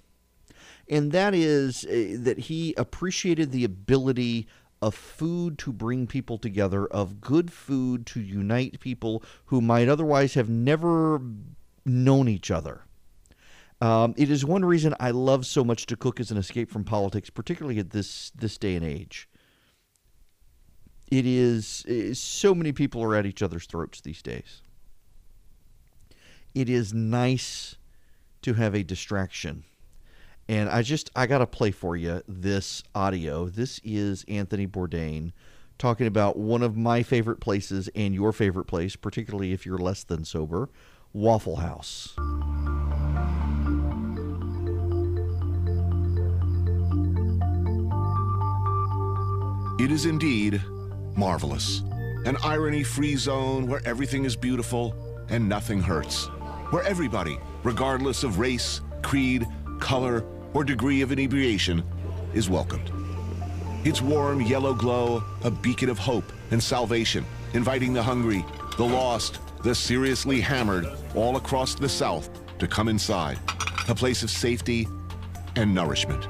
and 0.88 1.12
that 1.12 1.36
is 1.36 1.86
uh, 1.86 2.18
that 2.24 2.40
he 2.40 2.74
appreciated 2.76 3.52
the 3.52 3.66
ability 3.66 4.48
of 4.82 4.96
food 4.96 5.60
to 5.60 5.74
bring 5.74 6.08
people 6.08 6.38
together, 6.38 6.88
of 6.88 7.22
good 7.22 7.52
food 7.52 8.06
to 8.08 8.22
unite 8.22 8.80
people 8.80 9.22
who 9.48 9.62
might 9.62 9.90
otherwise 9.90 10.34
have 10.34 10.50
never 10.50 11.22
known 11.86 12.28
each 12.30 12.50
other. 12.50 12.86
Um, 13.82 14.14
it 14.18 14.30
is 14.30 14.46
one 14.46 14.66
reason 14.66 14.94
I 15.00 15.12
love 15.12 15.46
so 15.46 15.64
much 15.64 15.86
to 15.88 15.96
cook 15.96 16.20
as 16.20 16.32
an 16.32 16.38
escape 16.38 16.70
from 16.70 16.84
politics, 16.84 17.30
particularly 17.30 17.80
at 17.80 17.92
this 17.92 18.32
this 18.32 18.58
day 18.58 18.76
and 18.76 18.86
age. 18.86 19.30
It 21.10 21.26
is, 21.26 21.84
it 21.88 21.96
is 21.96 22.20
so 22.20 22.54
many 22.54 22.72
people 22.72 23.02
are 23.04 23.16
at 23.16 23.26
each 23.26 23.42
other's 23.42 23.66
throats 23.66 24.02
these 24.02 24.22
days. 24.22 24.62
It 26.54 26.70
is 26.70 26.94
nice 26.94 27.78
to 28.44 28.54
have 28.54 28.76
a 28.76 28.84
distraction 28.84 29.64
and 30.50 30.68
I 30.68 30.82
just 30.82 31.12
I 31.16 31.28
gotta 31.28 31.46
play 31.46 31.70
for 31.70 31.96
you 31.96 32.24
this 32.28 32.84
audio. 32.96 33.48
This 33.48 33.80
is 33.84 34.26
Anthony 34.28 34.66
Bourdain 34.66 35.32
talking 35.78 36.08
about 36.08 36.38
one 36.38 36.64
of 36.64 36.76
my 36.76 37.04
favorite 37.04 37.40
places 37.40 37.88
and 37.94 38.16
your 38.16 38.34
favorite 38.34 38.66
place, 38.66 38.96
particularly 38.96 39.54
if 39.54 39.64
you're 39.64 39.78
less 39.78 40.04
than 40.04 40.26
sober, 40.26 40.70
Waffle 41.14 41.58
House. 41.58 42.16
It 49.80 49.92
is 49.92 50.06
indeed 50.06 50.62
marvelous. 51.16 51.84
An 52.26 52.36
irony 52.44 52.84
free 52.84 53.16
zone 53.16 53.66
where 53.66 53.82
everything 53.86 54.26
is 54.26 54.36
beautiful 54.36 54.94
and 55.30 55.48
nothing 55.48 55.80
hurts. 55.80 56.26
Where 56.72 56.84
everybody, 56.84 57.40
regardless 57.64 58.26
of 58.26 58.40
race, 58.40 58.82
creed, 59.04 59.48
color, 59.80 60.26
or 60.54 60.66
degree 60.66 61.02
of 61.02 61.14
inebriation 61.14 61.82
is 62.34 62.50
welcomed. 62.50 62.92
Its 63.86 64.02
warm 64.02 64.42
yellow 64.42 64.74
glow, 64.74 65.24
a 65.46 65.50
beacon 65.50 65.88
of 65.88 65.98
hope 65.98 66.30
and 66.52 66.62
salvation, 66.62 67.26
inviting 67.54 67.94
the 67.94 68.04
hungry, 68.04 68.44
the 68.76 68.84
lost, 68.84 69.40
the 69.64 69.74
seriously 69.74 70.42
hammered 70.42 70.90
all 71.16 71.38
across 71.38 71.74
the 71.74 71.88
South 71.88 72.30
to 72.60 72.68
come 72.68 72.90
inside, 72.90 73.40
a 73.88 73.96
place 73.96 74.24
of 74.24 74.30
safety 74.30 74.90
and 75.56 75.74
nourishment. 75.74 76.28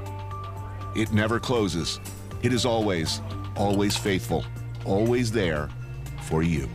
It 0.94 1.12
never 1.12 1.40
closes. 1.40 1.98
It 2.44 2.52
is 2.52 2.64
always, 2.64 3.20
always 3.60 3.94
faithful, 3.94 4.42
always 4.86 5.30
there 5.30 5.68
for 6.22 6.42
you. 6.42 6.68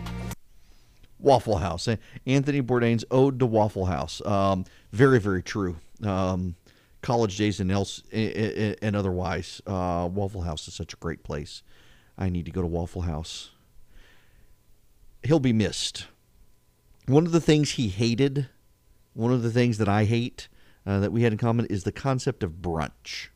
Waffle 1.20 1.58
House. 1.58 1.90
Anthony 2.28 2.62
Bourdain's 2.62 3.04
Ode 3.10 3.40
to 3.40 3.48
Waffle 3.48 3.86
House. 3.86 4.24
Um, 4.24 4.66
very, 4.92 5.20
very 5.20 5.42
true. 5.42 5.78
Um, 6.04 6.56
college 7.02 7.38
days 7.38 7.60
and 7.60 7.72
else 7.72 8.04
and 8.12 8.96
otherwise. 8.96 9.62
Uh, 9.66 10.08
Waffle 10.12 10.42
House 10.42 10.68
is 10.68 10.76
such 10.76 10.94
a 10.94 10.98
great 10.98 11.24
place. 11.24 11.64
I 12.18 12.30
need 12.30 12.46
to 12.46 12.52
go 12.52 12.62
to 12.62 12.68
Waffle 12.68 13.02
House. 13.02 13.50
He'll 15.24 15.40
be 15.40 15.54
missed. 15.54 16.06
One 17.08 17.26
of 17.26 17.32
the 17.32 17.42
things 17.42 17.72
he 17.72 17.88
hated, 17.88 18.48
one 19.14 19.34
of 19.34 19.42
the 19.42 19.52
things 19.52 19.80
that 19.80 19.90
I 19.90 20.06
hate 20.06 20.48
uh, 20.86 21.00
that 21.00 21.12
we 21.12 21.24
had 21.24 21.32
in 21.32 21.40
common 21.40 21.66
is 21.66 21.84
the 21.84 21.92
concept 21.92 22.44
of 22.44 22.62
brunch, 22.62 23.30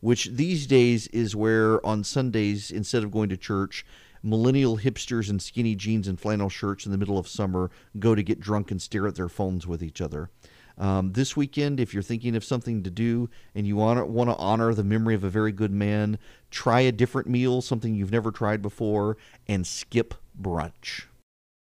which 0.00 0.26
these 0.32 0.66
days 0.66 1.06
is 1.08 1.36
where 1.36 1.84
on 1.84 2.04
Sundays, 2.04 2.70
instead 2.70 3.04
of 3.04 3.10
going 3.10 3.28
to 3.28 3.36
church, 3.36 3.84
millennial 4.22 4.78
hipsters 4.78 5.30
in 5.30 5.38
skinny 5.38 5.74
jeans 5.74 6.06
and 6.08 6.20
flannel 6.20 6.48
shirts 6.48 6.84
in 6.84 6.92
the 6.92 6.98
middle 6.98 7.18
of 7.18 7.26
summer 7.26 7.70
go 7.98 8.14
to 8.14 8.22
get 8.22 8.40
drunk 8.40 8.70
and 8.70 8.82
stare 8.82 9.06
at 9.06 9.14
their 9.14 9.28
phones 9.28 9.66
with 9.66 9.82
each 9.82 10.00
other. 10.00 10.30
Um, 10.78 11.12
this 11.12 11.36
weekend, 11.36 11.78
if 11.78 11.92
you're 11.92 12.02
thinking 12.02 12.34
of 12.36 12.44
something 12.44 12.82
to 12.82 12.90
do 12.90 13.28
and 13.54 13.66
you 13.66 13.76
want 13.76 13.98
to, 13.98 14.06
want 14.06 14.30
to 14.30 14.36
honor 14.36 14.72
the 14.72 14.84
memory 14.84 15.14
of 15.14 15.24
a 15.24 15.30
very 15.30 15.52
good 15.52 15.72
man, 15.72 16.18
try 16.50 16.80
a 16.80 16.92
different 16.92 17.28
meal, 17.28 17.60
something 17.60 17.94
you've 17.94 18.12
never 18.12 18.30
tried 18.30 18.62
before, 18.62 19.18
and 19.46 19.66
skip 19.66 20.14
brunch. 20.40 21.04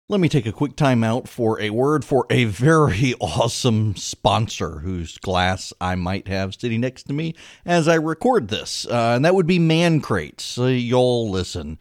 Let 0.10 0.22
me 0.22 0.30
take 0.30 0.46
a 0.46 0.54
quick 0.54 0.78
time 0.78 1.04
out 1.04 1.28
for 1.28 1.60
a 1.60 1.70
word 1.70 2.06
for 2.06 2.26
a 2.30 2.46
very 2.46 3.14
awesome 3.20 3.98
sponsor 3.98 4.80
whose 4.80 5.18
glass 5.18 5.74
I 5.82 5.96
might 5.96 6.30
have 6.30 6.56
sitting 6.56 6.80
next 6.80 7.04
to 7.08 7.14
me 7.14 7.36
as 7.66 7.90
I 7.90 7.96
record 7.96 8.48
this, 8.48 8.88
uh, 8.88 9.16
and 9.18 9.26
that 9.26 9.36
would 9.36 9.48
be 9.48 9.60
Man 9.60 10.00
Crates. 10.00 10.46
So 10.46 10.68
you'll 10.68 11.30
listen. 11.30 11.78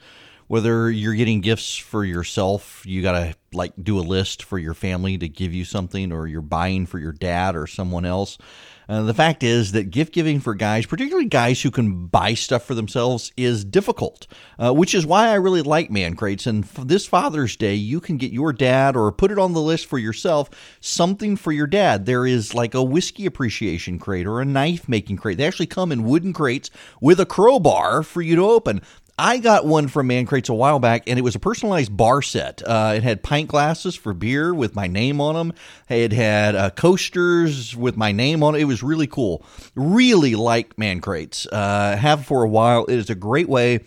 Whether 0.48 0.90
you're 0.90 1.14
getting 1.14 1.40
gifts 1.40 1.76
for 1.76 2.04
yourself, 2.04 2.84
you 2.84 3.00
got 3.00 3.12
to 3.12 3.36
like 3.52 3.74
do 3.80 3.96
a 3.96 4.00
list 4.00 4.42
for 4.42 4.58
your 4.58 4.74
family 4.74 5.16
to 5.18 5.28
give 5.28 5.54
you 5.54 5.64
something, 5.64 6.10
or 6.10 6.26
you're 6.26 6.40
buying 6.40 6.86
for 6.86 6.98
your 6.98 7.12
dad 7.12 7.54
or 7.54 7.68
someone 7.68 8.04
else. 8.04 8.38
Uh, 8.88 9.02
the 9.02 9.14
fact 9.14 9.42
is 9.42 9.72
that 9.72 9.90
gift 9.90 10.12
giving 10.12 10.40
for 10.40 10.54
guys, 10.54 10.86
particularly 10.86 11.28
guys 11.28 11.62
who 11.62 11.70
can 11.70 12.06
buy 12.06 12.34
stuff 12.34 12.64
for 12.64 12.74
themselves, 12.74 13.32
is 13.36 13.64
difficult, 13.64 14.26
uh, 14.58 14.72
which 14.72 14.94
is 14.94 15.04
why 15.04 15.28
I 15.28 15.34
really 15.34 15.62
like 15.62 15.90
man 15.90 16.14
crates. 16.14 16.46
And 16.46 16.64
this 16.64 17.06
Father's 17.06 17.56
Day, 17.56 17.74
you 17.74 18.00
can 18.00 18.16
get 18.16 18.32
your 18.32 18.52
dad 18.52 18.96
or 18.96 19.10
put 19.12 19.30
it 19.30 19.38
on 19.38 19.52
the 19.52 19.60
list 19.60 19.86
for 19.86 19.98
yourself 19.98 20.50
something 20.80 21.36
for 21.36 21.52
your 21.52 21.66
dad. 21.66 22.06
There 22.06 22.26
is 22.26 22.54
like 22.54 22.74
a 22.74 22.82
whiskey 22.82 23.26
appreciation 23.26 23.98
crate 23.98 24.26
or 24.26 24.40
a 24.40 24.44
knife 24.44 24.88
making 24.88 25.16
crate. 25.16 25.38
They 25.38 25.46
actually 25.46 25.66
come 25.66 25.92
in 25.92 26.04
wooden 26.04 26.32
crates 26.32 26.70
with 27.00 27.20
a 27.20 27.26
crowbar 27.26 28.02
for 28.02 28.22
you 28.22 28.36
to 28.36 28.48
open. 28.48 28.82
I 29.18 29.38
got 29.38 29.64
one 29.64 29.88
from 29.88 30.08
Man 30.08 30.26
Crates 30.26 30.50
a 30.50 30.54
while 30.54 30.78
back, 30.78 31.04
and 31.06 31.18
it 31.18 31.22
was 31.22 31.34
a 31.34 31.38
personalized 31.38 31.96
bar 31.96 32.20
set. 32.20 32.62
Uh, 32.62 32.94
it 32.96 33.02
had 33.02 33.22
pint 33.22 33.48
glasses 33.48 33.96
for 33.96 34.12
beer 34.12 34.52
with 34.52 34.74
my 34.74 34.88
name 34.88 35.22
on 35.22 35.34
them. 35.34 35.54
It 35.88 36.12
had 36.12 36.54
uh, 36.54 36.70
coasters 36.70 37.74
with 37.74 37.96
my 37.96 38.12
name 38.12 38.42
on 38.42 38.54
it. 38.54 38.60
It 38.60 38.64
was 38.64 38.82
really 38.82 39.06
cool. 39.06 39.42
Really 39.74 40.34
like 40.34 40.76
Man 40.76 41.00
Crates. 41.00 41.46
Uh, 41.50 41.96
have 41.96 42.26
for 42.26 42.42
a 42.42 42.48
while. 42.48 42.84
It 42.84 42.96
is 42.96 43.08
a 43.08 43.14
great 43.14 43.48
way 43.48 43.80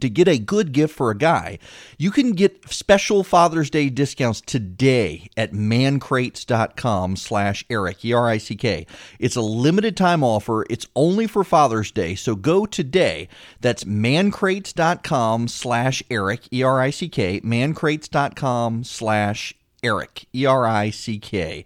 to 0.00 0.10
get 0.10 0.28
a 0.28 0.38
good 0.38 0.72
gift 0.72 0.94
for 0.94 1.10
a 1.10 1.16
guy, 1.16 1.58
you 1.98 2.10
can 2.10 2.32
get 2.32 2.70
special 2.70 3.24
Father's 3.24 3.70
Day 3.70 3.88
discounts 3.88 4.40
today 4.40 5.28
at 5.36 5.52
mancrates.com 5.52 7.16
slash 7.16 7.64
Erick, 7.70 8.04
E-R-I-C-K. 8.04 8.86
It's 9.18 9.36
a 9.36 9.40
limited 9.40 9.96
time 9.96 10.22
offer. 10.22 10.64
It's 10.70 10.86
only 10.94 11.26
for 11.26 11.44
Father's 11.44 11.90
Day, 11.90 12.14
so 12.14 12.34
go 12.34 12.66
today. 12.66 13.28
That's 13.60 13.84
mancrates.com 13.84 15.48
slash 15.48 16.02
Erick, 16.10 16.52
E-R-I-C-K, 16.52 17.40
mancrates.com 17.40 18.84
slash 18.84 19.54
Erick, 19.82 20.26
E-R-I-C-K. 20.34 21.64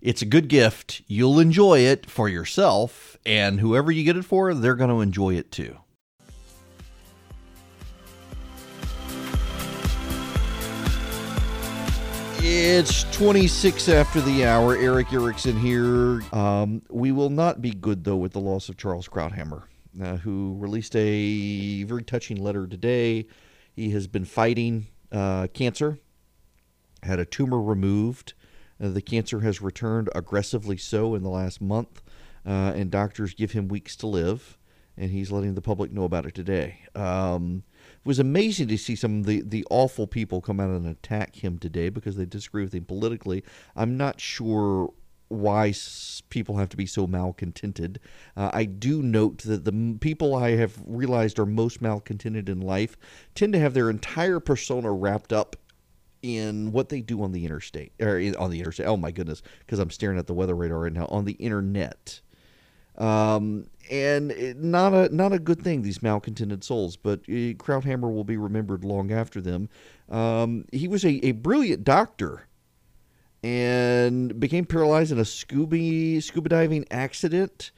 It's 0.00 0.22
a 0.22 0.26
good 0.26 0.48
gift. 0.48 1.02
You'll 1.06 1.38
enjoy 1.38 1.80
it 1.80 2.10
for 2.10 2.28
yourself, 2.28 3.18
and 3.26 3.60
whoever 3.60 3.92
you 3.92 4.02
get 4.02 4.16
it 4.16 4.24
for, 4.24 4.54
they're 4.54 4.74
going 4.74 4.90
to 4.90 5.02
enjoy 5.02 5.34
it 5.34 5.52
too. 5.52 5.76
It's 12.42 13.04
26 13.12 13.90
after 13.90 14.22
the 14.22 14.46
hour. 14.46 14.74
Erick 14.74 15.12
Erickson 15.12 15.58
here. 15.58 16.22
Um, 16.32 16.80
we 16.88 17.12
will 17.12 17.28
not 17.28 17.60
be 17.60 17.70
good, 17.70 18.04
though, 18.04 18.16
with 18.16 18.32
the 18.32 18.40
loss 18.40 18.70
of 18.70 18.78
Charles 18.78 19.08
Krauthammer, 19.08 19.64
uh, 20.02 20.16
who 20.16 20.56
released 20.58 20.96
a 20.96 21.82
very 21.82 22.02
touching 22.02 22.42
letter 22.42 22.66
today. 22.66 23.26
He 23.76 23.90
has 23.90 24.06
been 24.06 24.24
fighting 24.24 24.86
uh, 25.12 25.48
cancer, 25.52 25.98
had 27.02 27.18
a 27.18 27.26
tumor 27.26 27.60
removed. 27.60 28.32
Uh, 28.82 28.88
the 28.88 29.02
cancer 29.02 29.40
has 29.40 29.60
returned 29.60 30.08
aggressively 30.14 30.78
so 30.78 31.14
in 31.14 31.22
the 31.22 31.28
last 31.28 31.60
month, 31.60 32.00
uh, 32.46 32.72
and 32.74 32.90
doctors 32.90 33.34
give 33.34 33.52
him 33.52 33.68
weeks 33.68 33.96
to 33.96 34.06
live, 34.06 34.56
and 34.96 35.10
he's 35.10 35.30
letting 35.30 35.56
the 35.56 35.62
public 35.62 35.92
know 35.92 36.04
about 36.04 36.24
it 36.24 36.34
today. 36.34 36.78
Um, 36.94 37.64
it 38.00 38.08
was 38.08 38.18
amazing 38.18 38.68
to 38.68 38.78
see 38.78 38.96
some 38.96 39.20
of 39.20 39.26
the, 39.26 39.42
the 39.42 39.66
awful 39.70 40.06
people 40.06 40.40
come 40.40 40.58
out 40.58 40.70
and 40.70 40.86
attack 40.86 41.36
him 41.36 41.58
today 41.58 41.90
because 41.90 42.16
they 42.16 42.24
disagree 42.24 42.64
with 42.64 42.74
him 42.74 42.86
politically. 42.86 43.44
I'm 43.76 43.96
not 43.96 44.20
sure 44.20 44.92
why 45.28 45.72
people 46.30 46.56
have 46.56 46.70
to 46.70 46.76
be 46.76 46.86
so 46.86 47.06
malcontented. 47.06 48.00
Uh, 48.36 48.50
I 48.52 48.64
do 48.64 49.00
note 49.02 49.42
that 49.42 49.64
the 49.64 49.96
people 50.00 50.34
I 50.34 50.56
have 50.56 50.76
realized 50.86 51.38
are 51.38 51.46
most 51.46 51.80
malcontented 51.80 52.48
in 52.48 52.60
life 52.60 52.96
tend 53.34 53.52
to 53.52 53.60
have 53.60 53.74
their 53.74 53.90
entire 53.90 54.40
persona 54.40 54.90
wrapped 54.90 55.32
up 55.32 55.56
in 56.22 56.72
what 56.72 56.88
they 56.88 57.00
do 57.00 57.22
on 57.22 57.32
the 57.32 57.44
interstate 57.44 57.92
or 58.00 58.16
on 58.38 58.50
the 58.50 58.58
interstate. 58.58 58.86
Oh 58.86 58.96
my 58.96 59.10
goodness, 59.10 59.42
because 59.60 59.78
I'm 59.78 59.90
staring 59.90 60.18
at 60.18 60.26
the 60.26 60.34
weather 60.34 60.56
radar 60.56 60.80
right 60.80 60.92
now 60.92 61.06
on 61.06 61.26
the 61.26 61.32
internet. 61.32 62.20
Um, 63.00 63.66
and 63.90 64.62
not 64.62 64.92
a 64.92 65.14
not 65.14 65.32
a 65.32 65.38
good 65.38 65.62
thing. 65.62 65.82
These 65.82 66.02
malcontented 66.02 66.62
souls, 66.62 66.96
but 66.96 67.20
uh, 67.20 67.56
Krauthammer 67.56 68.12
will 68.12 68.24
be 68.24 68.36
remembered 68.36 68.84
long 68.84 69.10
after 69.10 69.40
them. 69.40 69.68
Um, 70.10 70.66
he 70.70 70.86
was 70.86 71.04
a, 71.04 71.24
a 71.26 71.32
brilliant 71.32 71.82
doctor, 71.82 72.46
and 73.42 74.38
became 74.38 74.66
paralyzed 74.66 75.12
in 75.12 75.18
a 75.18 75.24
scuba 75.24 76.20
scuba 76.20 76.50
diving 76.50 76.84
accident, 76.90 77.72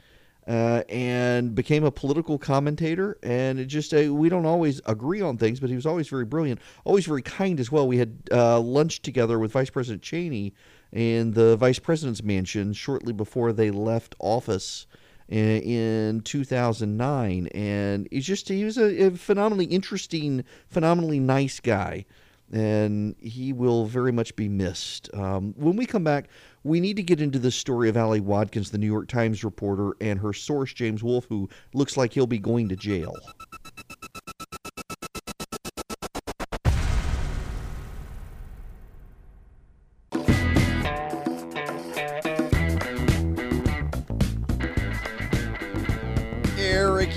uh, 0.49 0.83
and 0.89 1.55
became 1.55 1.85
a 1.85 1.93
political 1.93 2.37
commentator. 2.37 3.17
And 3.23 3.61
it 3.61 3.67
just 3.67 3.95
uh, 3.95 4.13
we 4.13 4.29
don't 4.29 4.45
always 4.45 4.81
agree 4.87 5.21
on 5.21 5.39
things, 5.39 5.61
but 5.61 5.71
he 5.71 5.77
was 5.77 5.87
always 5.87 6.09
very 6.09 6.25
brilliant, 6.25 6.61
always 6.85 7.07
very 7.07 7.23
kind 7.23 7.61
as 7.61 7.71
well. 7.71 7.87
We 7.87 7.99
had 7.99 8.19
uh, 8.33 8.59
lunch 8.59 9.03
together 9.03 9.39
with 9.39 9.53
Vice 9.53 9.71
President 9.71 10.03
Cheney 10.03 10.53
in 10.93 11.31
the 11.31 11.57
vice 11.57 11.79
president's 11.79 12.23
mansion 12.23 12.73
shortly 12.75 13.13
before 13.13 13.53
they 13.53 13.71
left 13.71 14.15
office 14.19 14.87
in, 15.29 15.61
in 15.63 16.21
2009 16.23 17.47
and 17.49 18.09
he's 18.11 18.27
just 18.27 18.49
he 18.49 18.65
was 18.65 18.79
a, 18.79 19.07
a 19.07 19.11
phenomenally 19.13 19.67
interesting 19.67 20.45
phenomenally 20.69 21.21
nice 21.21 21.61
guy 21.61 22.05
and 22.53 23.17
he 23.19 23.51
will 23.51 23.87
very 23.87 24.13
much 24.13 24.37
be 24.37 24.47
missed. 24.47 25.09
Um, 25.15 25.55
when 25.57 25.77
we 25.77 25.87
come 25.87 26.05
back 26.05 26.29
we 26.65 26.81
need 26.81 26.97
to 26.97 27.03
get 27.03 27.21
into 27.21 27.39
the 27.39 27.51
story 27.51 27.89
of 27.89 27.97
Ali 27.97 28.21
Watkins 28.21 28.71
the 28.71 28.79
New 28.79 28.87
York 28.87 29.09
Times 29.09 29.43
reporter 29.43 29.93
and 30.01 30.21
her 30.21 30.33
source 30.33 30.73
James 30.73 31.03
Wolfe 31.03 31.27
who 31.29 31.49
looks 31.75 31.97
like 31.97 32.13
he'll 32.13 32.27
be 32.27 32.39
going 32.39 32.69
to 32.69 32.77
jail 32.77 33.15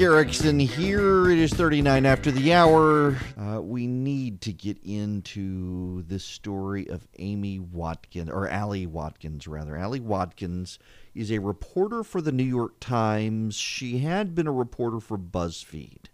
Erickson 0.06 0.60
here. 0.60 1.32
It 1.32 1.40
is 1.40 1.52
39 1.52 2.06
after 2.06 2.30
the 2.30 2.54
hour. 2.54 3.18
Uh, 3.36 3.60
we 3.60 3.88
need 3.88 4.40
to 4.42 4.54
get 4.54 4.78
into 4.84 6.04
this 6.04 6.24
story 6.24 6.88
of 6.90 7.08
Amy 7.18 7.58
Watkins, 7.58 8.30
or 8.30 8.48
Ali 8.48 8.86
Watkins, 8.86 9.48
rather. 9.48 9.76
Ali 9.76 10.00
Watkins 10.00 10.78
is 11.16 11.32
a 11.32 11.40
reporter 11.40 12.04
for 12.04 12.22
the 12.22 12.32
New 12.32 12.44
York 12.44 12.80
Times. 12.80 13.56
She 13.56 13.98
had 13.98 14.36
been 14.36 14.46
a 14.46 14.52
reporter 14.52 15.00
for 15.00 15.18
BuzzFeed. 15.18 16.06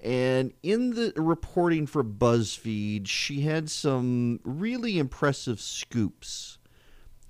And 0.00 0.52
in 0.62 0.90
the 0.90 1.12
reporting 1.16 1.88
for 1.88 2.04
BuzzFeed, 2.04 3.08
she 3.08 3.40
had 3.40 3.68
some 3.68 4.38
really 4.44 4.96
impressive 5.00 5.60
scoops 5.60 6.58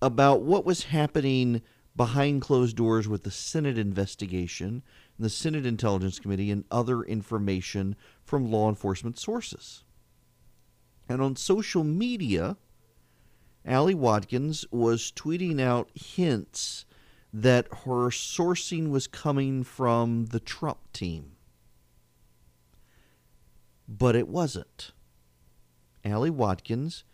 about 0.03 0.43
what 0.43 0.67
was 0.67 0.85
happening 0.85 1.63
behind 1.97 2.43
closed 2.43 2.77
doors 2.77 3.09
with 3.09 3.23
the 3.23 3.31
Senate 3.31 3.79
investigation, 3.79 4.83
the 5.19 5.31
Senate 5.31 5.67
Intelligence 5.67 6.19
Committee, 6.19 6.51
and 6.51 6.65
other 6.71 7.03
information 7.03 7.97
from 8.23 8.51
law 8.51 8.69
enforcement 8.69 9.19
sources. 9.19 9.85
And 11.09 11.23
on 11.23 11.37
social 11.37 11.85
media, 11.85 12.57
Ali 13.67 13.95
Watkins 13.95 14.65
was 14.71 15.13
tweeting 15.13 15.61
out 15.61 15.91
hints 15.95 16.85
that 17.33 17.67
her 17.85 18.11
sourcing 18.11 18.91
was 18.91 19.07
coming 19.07 19.63
from 19.63 20.27
the 20.27 20.41
Trump 20.41 20.79
team. 20.93 21.33
But 23.89 24.17
it 24.17 24.29
wasn't. 24.29 24.93
Ali 26.05 26.31
Watkins 26.31 27.05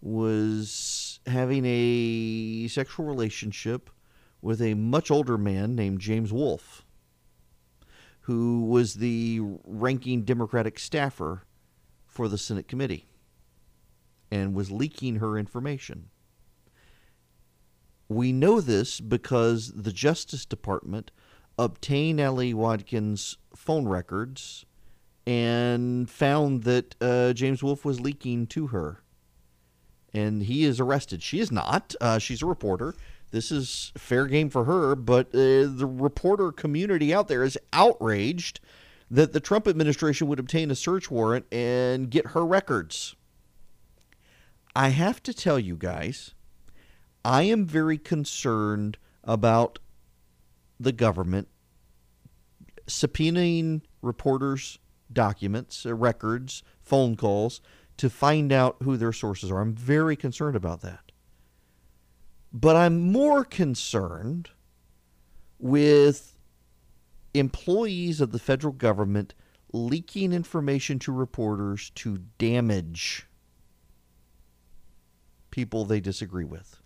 was 0.00 1.20
having 1.26 1.64
a 1.66 2.68
sexual 2.68 3.06
relationship 3.06 3.90
with 4.40 4.60
a 4.60 4.74
much 4.74 5.10
older 5.10 5.36
man 5.36 5.74
named 5.74 6.00
James 6.00 6.32
Wolfe, 6.32 6.84
who 8.28 8.62
was 8.66 8.96
the 8.96 9.40
ranking 9.64 10.20
Democratic 10.20 10.78
staffer 10.78 11.44
for 12.04 12.28
the 12.28 12.36
Senate 12.36 12.68
committee 12.68 13.08
and 14.30 14.52
was 14.52 14.70
leaking 14.70 15.16
her 15.16 15.38
information. 15.38 16.10
We 18.06 18.32
know 18.32 18.60
this 18.60 19.00
because 19.00 19.72
the 19.74 19.92
Justice 19.92 20.44
Department 20.44 21.10
obtained 21.58 22.20
Ali 22.20 22.52
Watkins' 22.52 23.38
phone 23.56 23.88
records 23.88 24.66
and 25.26 26.10
found 26.10 26.64
that 26.64 26.96
uh, 27.00 27.32
James 27.32 27.62
Wolfe 27.62 27.86
was 27.86 27.98
leaking 27.98 28.46
to 28.48 28.66
her. 28.66 29.00
And 30.12 30.42
he 30.42 30.64
is 30.64 30.80
arrested. 30.80 31.22
She 31.22 31.40
is 31.40 31.50
not. 31.50 31.94
Uh, 31.98 32.18
she's 32.18 32.42
a 32.42 32.46
reporter 32.46 32.94
this 33.30 33.52
is 33.52 33.92
fair 33.96 34.26
game 34.26 34.50
for 34.50 34.64
her, 34.64 34.94
but 34.94 35.28
uh, 35.28 35.68
the 35.68 35.88
reporter 35.88 36.52
community 36.52 37.12
out 37.12 37.28
there 37.28 37.42
is 37.42 37.58
outraged 37.72 38.60
that 39.10 39.32
the 39.32 39.40
Trump 39.40 39.66
administration 39.66 40.26
would 40.28 40.38
obtain 40.38 40.70
a 40.70 40.74
search 40.74 41.10
warrant 41.10 41.46
and 41.52 42.10
get 42.10 42.28
her 42.28 42.44
records. 42.44 43.16
I 44.76 44.90
have 44.90 45.22
to 45.24 45.34
tell 45.34 45.58
you 45.58 45.76
guys, 45.76 46.34
I 47.24 47.42
am 47.42 47.66
very 47.66 47.98
concerned 47.98 48.98
about 49.24 49.78
the 50.78 50.92
government 50.92 51.48
subpoenaing 52.86 53.82
reporters' 54.02 54.78
documents, 55.12 55.84
uh, 55.84 55.94
records, 55.94 56.62
phone 56.80 57.16
calls 57.16 57.60
to 57.96 58.08
find 58.08 58.52
out 58.52 58.76
who 58.82 58.96
their 58.96 59.12
sources 59.12 59.50
are. 59.50 59.60
I'm 59.60 59.74
very 59.74 60.16
concerned 60.16 60.56
about 60.56 60.80
that. 60.82 61.07
But 62.52 62.76
I'm 62.76 63.12
more 63.12 63.44
concerned 63.44 64.50
with 65.58 66.38
employees 67.34 68.20
of 68.20 68.32
the 68.32 68.38
federal 68.38 68.72
government 68.72 69.34
leaking 69.72 70.32
information 70.32 70.98
to 71.00 71.12
reporters 71.12 71.90
to 71.90 72.18
damage 72.38 73.26
people 75.50 75.84
they 75.84 76.00
disagree 76.00 76.44
with. 76.44 76.80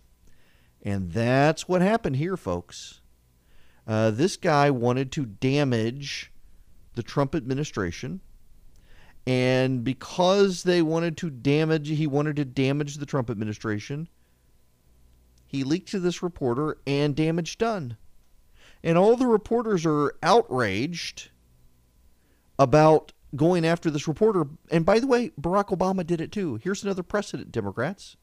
And 0.81 1.11
that's 1.11 1.67
what 1.67 1.81
happened 1.81 2.17
here, 2.17 2.35
folks. 2.35 3.01
Uh, 3.87 4.11
this 4.11 4.35
guy 4.35 4.69
wanted 4.69 5.11
to 5.13 5.25
damage 5.25 6.31
the 6.95 7.03
Trump 7.03 7.35
administration. 7.35 8.21
And 9.25 9.83
because 9.83 10.63
they 10.63 10.81
wanted 10.81 11.15
to 11.17 11.29
damage, 11.29 11.87
he 11.87 12.07
wanted 12.07 12.35
to 12.35 12.45
damage 12.45 12.95
the 12.95 13.05
Trump 13.05 13.29
administration, 13.29 14.09
he 15.53 15.63
leaked 15.63 15.89
to 15.89 15.99
this 15.99 16.23
reporter 16.23 16.79
and 16.87 17.15
damage 17.15 17.59
done. 17.59 17.95
And 18.83 18.97
all 18.97 19.15
the 19.15 19.27
reporters 19.27 19.85
are 19.85 20.15
outraged 20.23 21.29
about 22.57 23.13
going 23.35 23.63
after 23.63 23.91
this 23.91 24.07
reporter. 24.07 24.47
And 24.71 24.83
by 24.83 24.99
the 24.99 25.05
way, 25.05 25.29
Barack 25.39 25.67
Obama 25.67 26.05
did 26.05 26.19
it 26.19 26.31
too. 26.31 26.55
Here's 26.55 26.83
another 26.83 27.03
precedent, 27.03 27.51
Democrats. 27.51 28.17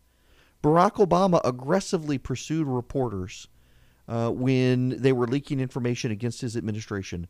Barack 0.61 0.95
Obama 0.95 1.40
aggressively 1.45 2.19
pursued 2.19 2.66
reporters 2.66 3.47
uh, 4.09 4.31
when 4.31 5.01
they 5.01 5.12
were 5.12 5.29
leaking 5.29 5.61
information 5.61 6.11
against 6.11 6.40
his 6.40 6.57
administration. 6.57 7.29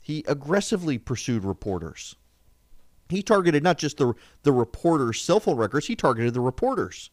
He 0.00 0.24
aggressively 0.26 0.98
pursued 0.98 1.44
reporters. 1.44 2.16
He 3.08 3.22
targeted 3.22 3.62
not 3.62 3.78
just 3.78 3.98
the 3.98 4.14
the 4.42 4.50
reporters' 4.50 5.22
cell 5.22 5.38
phone 5.38 5.56
records, 5.56 5.86
he 5.86 5.94
targeted 5.94 6.34
the 6.34 6.40
reporters. 6.40 7.10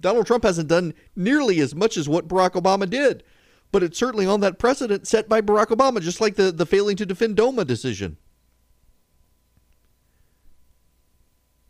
Donald 0.00 0.26
Trump 0.26 0.44
hasn't 0.44 0.68
done 0.68 0.94
nearly 1.16 1.60
as 1.60 1.74
much 1.74 1.96
as 1.96 2.08
what 2.08 2.28
Barack 2.28 2.52
Obama 2.52 2.88
did, 2.88 3.24
but 3.72 3.82
it's 3.82 3.98
certainly 3.98 4.26
on 4.26 4.40
that 4.40 4.58
precedent 4.58 5.06
set 5.06 5.28
by 5.28 5.40
Barack 5.40 5.66
Obama, 5.66 6.00
just 6.00 6.20
like 6.20 6.36
the, 6.36 6.52
the 6.52 6.66
failing 6.66 6.96
to 6.96 7.06
defend 7.06 7.36
DOMA 7.36 7.64
decision. 7.64 8.16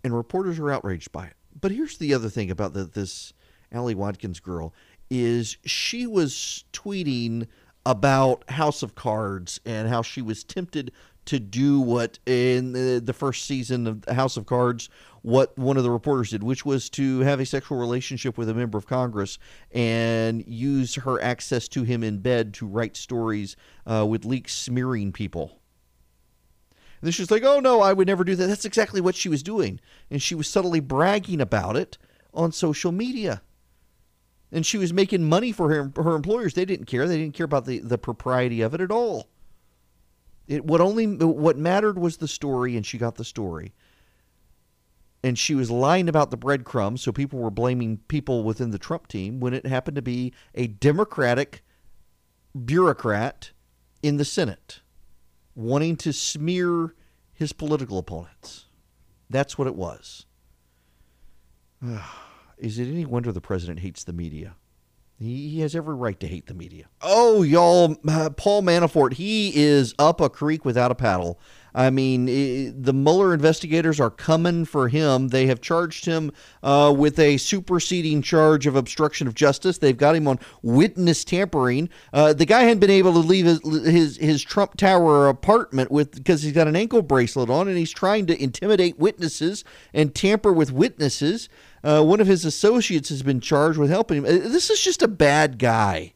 And 0.04 0.14
reporters 0.14 0.58
are 0.58 0.70
outraged 0.70 1.10
by 1.10 1.26
it. 1.26 1.34
But 1.60 1.72
here's 1.72 1.98
the 1.98 2.14
other 2.14 2.28
thing 2.28 2.50
about 2.50 2.72
the, 2.72 2.84
this 2.84 3.32
Ali 3.74 3.94
Watkins 3.94 4.40
girl 4.40 4.72
is 5.10 5.56
she 5.64 6.06
was 6.06 6.64
tweeting 6.72 7.46
about 7.84 8.48
House 8.50 8.82
of 8.82 8.94
Cards 8.94 9.60
and 9.64 9.88
how 9.88 10.02
she 10.02 10.20
was 10.20 10.44
tempted 10.44 10.92
to 11.28 11.38
do 11.38 11.78
what 11.78 12.18
in 12.24 12.72
the, 12.72 13.02
the 13.04 13.12
first 13.12 13.44
season 13.44 13.86
of 13.86 14.04
House 14.06 14.38
of 14.38 14.46
Cards, 14.46 14.88
what 15.20 15.56
one 15.58 15.76
of 15.76 15.82
the 15.82 15.90
reporters 15.90 16.30
did, 16.30 16.42
which 16.42 16.64
was 16.64 16.88
to 16.90 17.20
have 17.20 17.38
a 17.38 17.44
sexual 17.44 17.76
relationship 17.76 18.38
with 18.38 18.48
a 18.48 18.54
member 18.54 18.78
of 18.78 18.86
Congress 18.86 19.38
and 19.70 20.42
use 20.46 20.94
her 20.94 21.22
access 21.22 21.68
to 21.68 21.82
him 21.82 22.02
in 22.02 22.20
bed 22.20 22.54
to 22.54 22.66
write 22.66 22.96
stories 22.96 23.56
uh, 23.86 24.06
with 24.06 24.24
leaks 24.24 24.54
smearing 24.54 25.12
people. 25.12 25.60
And 27.00 27.08
then 27.08 27.12
she's 27.12 27.30
like, 27.30 27.44
oh 27.44 27.60
no, 27.60 27.82
I 27.82 27.92
would 27.92 28.08
never 28.08 28.24
do 28.24 28.34
that. 28.34 28.46
That's 28.46 28.64
exactly 28.64 29.02
what 29.02 29.14
she 29.14 29.28
was 29.28 29.42
doing. 29.42 29.80
And 30.10 30.22
she 30.22 30.34
was 30.34 30.48
subtly 30.48 30.80
bragging 30.80 31.42
about 31.42 31.76
it 31.76 31.98
on 32.32 32.52
social 32.52 32.90
media 32.90 33.42
and 34.50 34.64
she 34.64 34.78
was 34.78 34.94
making 34.94 35.24
money 35.24 35.52
for 35.52 35.68
her 35.68 35.92
her 36.02 36.16
employers. 36.16 36.54
They 36.54 36.64
didn't 36.64 36.86
care. 36.86 37.06
They 37.06 37.18
didn't 37.18 37.34
care 37.34 37.44
about 37.44 37.66
the, 37.66 37.80
the 37.80 37.98
propriety 37.98 38.62
of 38.62 38.72
it 38.72 38.80
at 38.80 38.90
all. 38.90 39.28
It 40.48 40.64
what 40.64 40.80
only 40.80 41.06
what 41.06 41.58
mattered 41.58 41.98
was 41.98 42.16
the 42.16 42.26
story, 42.26 42.76
and 42.76 42.84
she 42.84 42.98
got 42.98 43.14
the 43.14 43.24
story. 43.24 43.74
And 45.22 45.38
she 45.38 45.54
was 45.54 45.70
lying 45.70 46.08
about 46.08 46.30
the 46.30 46.36
breadcrumbs, 46.36 47.02
so 47.02 47.12
people 47.12 47.38
were 47.38 47.50
blaming 47.50 47.98
people 48.08 48.44
within 48.44 48.70
the 48.70 48.78
Trump 48.78 49.08
team 49.08 49.40
when 49.40 49.52
it 49.52 49.66
happened 49.66 49.96
to 49.96 50.02
be 50.02 50.32
a 50.54 50.68
Democratic 50.68 51.64
bureaucrat 52.64 53.50
in 54.02 54.16
the 54.16 54.24
Senate 54.24 54.80
wanting 55.54 55.96
to 55.96 56.12
smear 56.12 56.94
his 57.34 57.52
political 57.52 57.98
opponents. 57.98 58.66
That's 59.28 59.58
what 59.58 59.66
it 59.66 59.74
was. 59.74 60.24
Is 62.58 62.78
it 62.78 62.88
any 62.88 63.04
wonder 63.04 63.32
the 63.32 63.40
president 63.40 63.80
hates 63.80 64.04
the 64.04 64.12
media? 64.12 64.54
He, 65.18 65.48
he 65.48 65.60
has 65.60 65.74
every 65.74 65.96
right 65.96 66.18
to 66.20 66.28
hate 66.28 66.46
the 66.46 66.54
media. 66.54 66.86
Oh, 67.02 67.42
y'all, 67.42 67.96
uh, 68.08 68.30
Paul 68.30 68.62
Manafort, 68.62 69.14
he 69.14 69.52
is 69.54 69.94
up 69.98 70.20
a 70.20 70.28
creek 70.28 70.64
without 70.64 70.92
a 70.92 70.94
paddle. 70.94 71.40
I 71.74 71.90
mean, 71.90 72.28
it, 72.28 72.82
the 72.82 72.92
Mueller 72.92 73.34
investigators 73.34 74.00
are 74.00 74.10
coming 74.10 74.64
for 74.64 74.88
him. 74.88 75.28
They 75.28 75.46
have 75.46 75.60
charged 75.60 76.04
him 76.06 76.32
uh, 76.62 76.94
with 76.96 77.18
a 77.18 77.36
superseding 77.36 78.22
charge 78.22 78.66
of 78.66 78.74
obstruction 78.74 79.26
of 79.26 79.34
justice. 79.34 79.78
They've 79.78 79.96
got 79.96 80.16
him 80.16 80.26
on 80.26 80.38
witness 80.62 81.24
tampering. 81.24 81.88
Uh, 82.12 82.32
the 82.32 82.46
guy 82.46 82.62
hadn't 82.62 82.80
been 82.80 82.90
able 82.90 83.12
to 83.12 83.18
leave 83.18 83.46
his, 83.46 83.60
his 83.84 84.16
his 84.16 84.42
Trump 84.42 84.76
Tower 84.76 85.28
apartment 85.28 85.90
with 85.90 86.14
because 86.14 86.42
he's 86.42 86.52
got 86.52 86.68
an 86.68 86.76
ankle 86.76 87.02
bracelet 87.02 87.50
on, 87.50 87.68
and 87.68 87.76
he's 87.76 87.92
trying 87.92 88.26
to 88.26 88.42
intimidate 88.42 88.98
witnesses 88.98 89.62
and 89.92 90.14
tamper 90.14 90.52
with 90.52 90.72
witnesses. 90.72 91.48
Uh, 91.82 92.02
one 92.02 92.20
of 92.20 92.26
his 92.26 92.44
associates 92.44 93.08
has 93.08 93.22
been 93.22 93.40
charged 93.40 93.78
with 93.78 93.90
helping 93.90 94.18
him. 94.18 94.24
Uh, 94.24 94.48
this 94.48 94.70
is 94.70 94.80
just 94.80 95.02
a 95.02 95.08
bad 95.08 95.58
guy. 95.58 96.14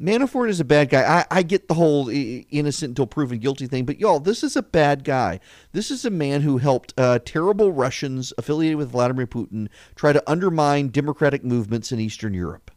Manafort 0.00 0.50
is 0.50 0.60
a 0.60 0.64
bad 0.64 0.90
guy. 0.90 1.20
I, 1.30 1.38
I 1.38 1.42
get 1.42 1.68
the 1.68 1.74
whole 1.74 2.10
innocent 2.10 2.90
until 2.90 3.06
proven 3.06 3.38
guilty 3.38 3.66
thing, 3.66 3.86
but 3.86 3.98
y'all, 3.98 4.20
this 4.20 4.44
is 4.44 4.54
a 4.54 4.62
bad 4.62 5.04
guy. 5.04 5.40
This 5.72 5.90
is 5.90 6.04
a 6.04 6.10
man 6.10 6.42
who 6.42 6.58
helped 6.58 6.92
uh, 6.98 7.18
terrible 7.24 7.72
Russians 7.72 8.32
affiliated 8.36 8.76
with 8.76 8.90
Vladimir 8.90 9.26
Putin 9.26 9.68
try 9.94 10.12
to 10.12 10.22
undermine 10.30 10.88
democratic 10.88 11.44
movements 11.44 11.92
in 11.92 12.00
Eastern 12.00 12.34
Europe. 12.34 12.70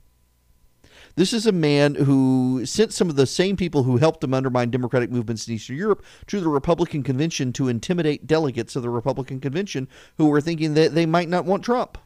This 1.16 1.34
is 1.34 1.46
a 1.46 1.52
man 1.52 1.96
who 1.96 2.66
sent 2.66 2.94
some 2.94 3.10
of 3.10 3.16
the 3.16 3.26
same 3.26 3.58
people 3.58 3.84
who 3.84 3.98
helped 3.98 4.24
him 4.24 4.34
undermine 4.34 4.70
democratic 4.70 5.12
movements 5.12 5.48
in 5.48 5.56
Eastern 5.56 5.76
Europe 5.76 6.04
to 6.28 6.40
the 6.40 6.50
Republican 6.50 7.04
convention 7.04 7.52
to 7.54 7.68
intimidate 7.68 8.28
delegates 8.28 8.76
of 8.76 8.84
the 8.84 8.90
Republican 8.90 9.40
convention 9.40 9.88
who 10.18 10.28
were 10.28 10.42
thinking 10.42 10.74
that 10.76 10.94
they 10.94 11.06
might 11.06 11.30
not 11.30 11.46
want 11.46 11.64
Trump. 11.64 11.98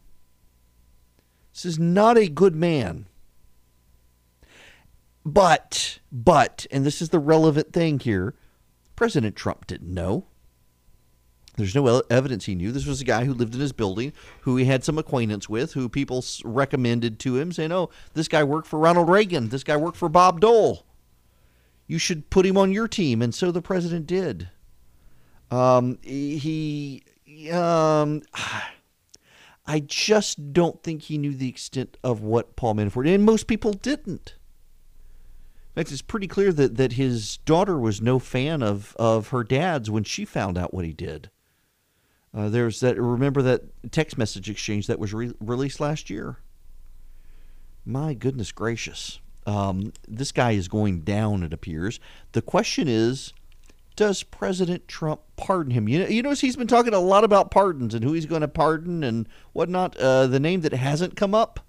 This 1.54 1.66
is 1.66 1.78
not 1.78 2.18
a 2.18 2.28
good 2.28 2.56
man. 2.56 3.06
But, 5.26 6.00
but, 6.12 6.66
and 6.72 6.86
this 6.86 7.02
is 7.02 7.10
the 7.10 7.20
relevant 7.20 7.72
thing 7.72 8.00
here 8.00 8.36
President 8.96 9.36
Trump 9.36 9.68
didn't 9.68 9.94
know. 9.94 10.26
There's 11.56 11.76
no 11.76 12.02
evidence 12.10 12.46
he 12.46 12.56
knew. 12.56 12.72
This 12.72 12.88
was 12.88 13.02
a 13.02 13.06
guy 13.06 13.26
who 13.26 13.34
lived 13.34 13.54
in 13.54 13.62
his 13.62 13.74
building, 13.74 14.12
who 14.42 14.58
he 14.58 14.66
had 14.66 14.84
some 14.84 14.98
acquaintance 14.98 15.48
with, 15.48 15.74
who 15.74 15.88
people 15.88 16.26
recommended 16.44 17.20
to 17.20 17.38
him, 17.38 17.52
saying, 17.52 17.72
"Oh, 17.72 17.90
this 18.14 18.28
guy 18.28 18.44
worked 18.44 18.68
for 18.68 18.80
Ronald 18.80 19.10
Reagan. 19.10 19.50
This 19.50 19.64
guy 19.64 19.78
worked 19.78 19.98
for 19.98 20.10
Bob 20.10 20.42
Dole. 20.42 20.86
You 21.86 22.00
should 22.00 22.32
put 22.32 22.46
him 22.46 22.58
on 22.58 22.72
your 22.72 22.88
team." 22.88 23.22
And 23.22 23.36
so 23.36 23.52
the 23.52 23.62
president 23.62 24.08
did. 24.08 24.50
Um, 25.52 26.00
he, 26.02 27.04
um, 27.52 28.24
I 29.68 29.80
just 29.80 30.54
don't 30.54 30.82
think 30.82 31.04
he 31.04 31.20
knew 31.20 31.36
the 31.36 31.50
extent 31.50 31.98
of 32.04 32.22
what 32.22 32.56
Paul 32.56 32.76
Manafort, 32.76 33.06
did, 33.06 33.14
and 33.14 33.24
most 33.24 33.46
people 33.46 33.74
didn't. 33.74 34.36
In 35.76 35.82
fact, 35.82 35.92
it's 35.92 36.02
pretty 36.02 36.28
clear 36.28 36.52
that, 36.52 36.78
that 36.78 36.94
his 36.94 37.38
daughter 37.38 37.80
was 37.80 38.02
no 38.02 38.20
fan 38.20 38.62
of, 38.62 38.96
of 38.98 39.30
her 39.30 39.44
dad's 39.44 39.90
when 39.90 40.04
she 40.04 40.26
found 40.26 40.58
out 40.58 40.74
what 40.74 40.86
he 40.86 40.94
did. 40.94 41.30
Uh, 42.36 42.50
there's 42.50 42.80
that. 42.80 43.00
Remember 43.00 43.42
that 43.44 43.92
text 43.92 44.18
message 44.18 44.50
exchange 44.50 44.88
that 44.88 45.00
was 45.00 45.14
re- 45.14 45.34
released 45.40 45.80
last 45.80 46.10
year. 46.10 46.38
My 47.86 48.14
goodness 48.14 48.52
gracious, 48.52 49.20
um, 49.46 49.94
this 50.08 50.32
guy 50.32 50.52
is 50.52 50.68
going 50.68 51.02
down. 51.02 51.44
It 51.44 51.54
appears. 51.54 52.00
The 52.32 52.42
question 52.42 52.88
is, 52.88 53.34
does 53.96 54.24
President 54.24 54.88
Trump 54.88 55.22
pardon 55.36 55.74
him? 55.74 55.88
You 55.88 56.00
know, 56.00 56.08
you 56.08 56.24
notice 56.24 56.42
he's 56.42 56.56
been 56.56 56.68
talking 56.68 56.94
a 56.94 57.00
lot 57.00 57.24
about 57.24 57.52
pardons 57.52 57.94
and 57.94 58.04
who 58.04 58.14
he's 58.14 58.26
going 58.26 58.42
to 58.42 58.48
pardon 58.48 59.04
and 59.04 59.28
whatnot. 59.52 59.98
Uh, 59.98 60.28
the 60.28 60.40
name 60.40 60.62
that 60.62 60.74
hasn't 60.74 61.16
come 61.16 61.36
up, 61.36 61.60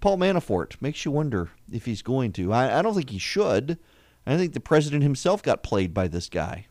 Paul 0.00 0.18
Manafort, 0.18 0.80
makes 0.80 1.04
you 1.04 1.10
wonder 1.10 1.50
if 1.72 1.86
he's 1.86 2.02
going 2.02 2.32
to. 2.32 2.52
I, 2.52 2.78
I 2.78 2.82
don't 2.82 2.94
think 2.94 3.10
he 3.10 3.18
should. 3.18 3.78
I 4.26 4.36
think 4.36 4.52
the 4.52 4.60
president 4.60 5.02
himself 5.02 5.42
got 5.42 5.62
played 5.62 5.92
by 5.92 6.08
this 6.08 6.28
guy. 6.28 6.66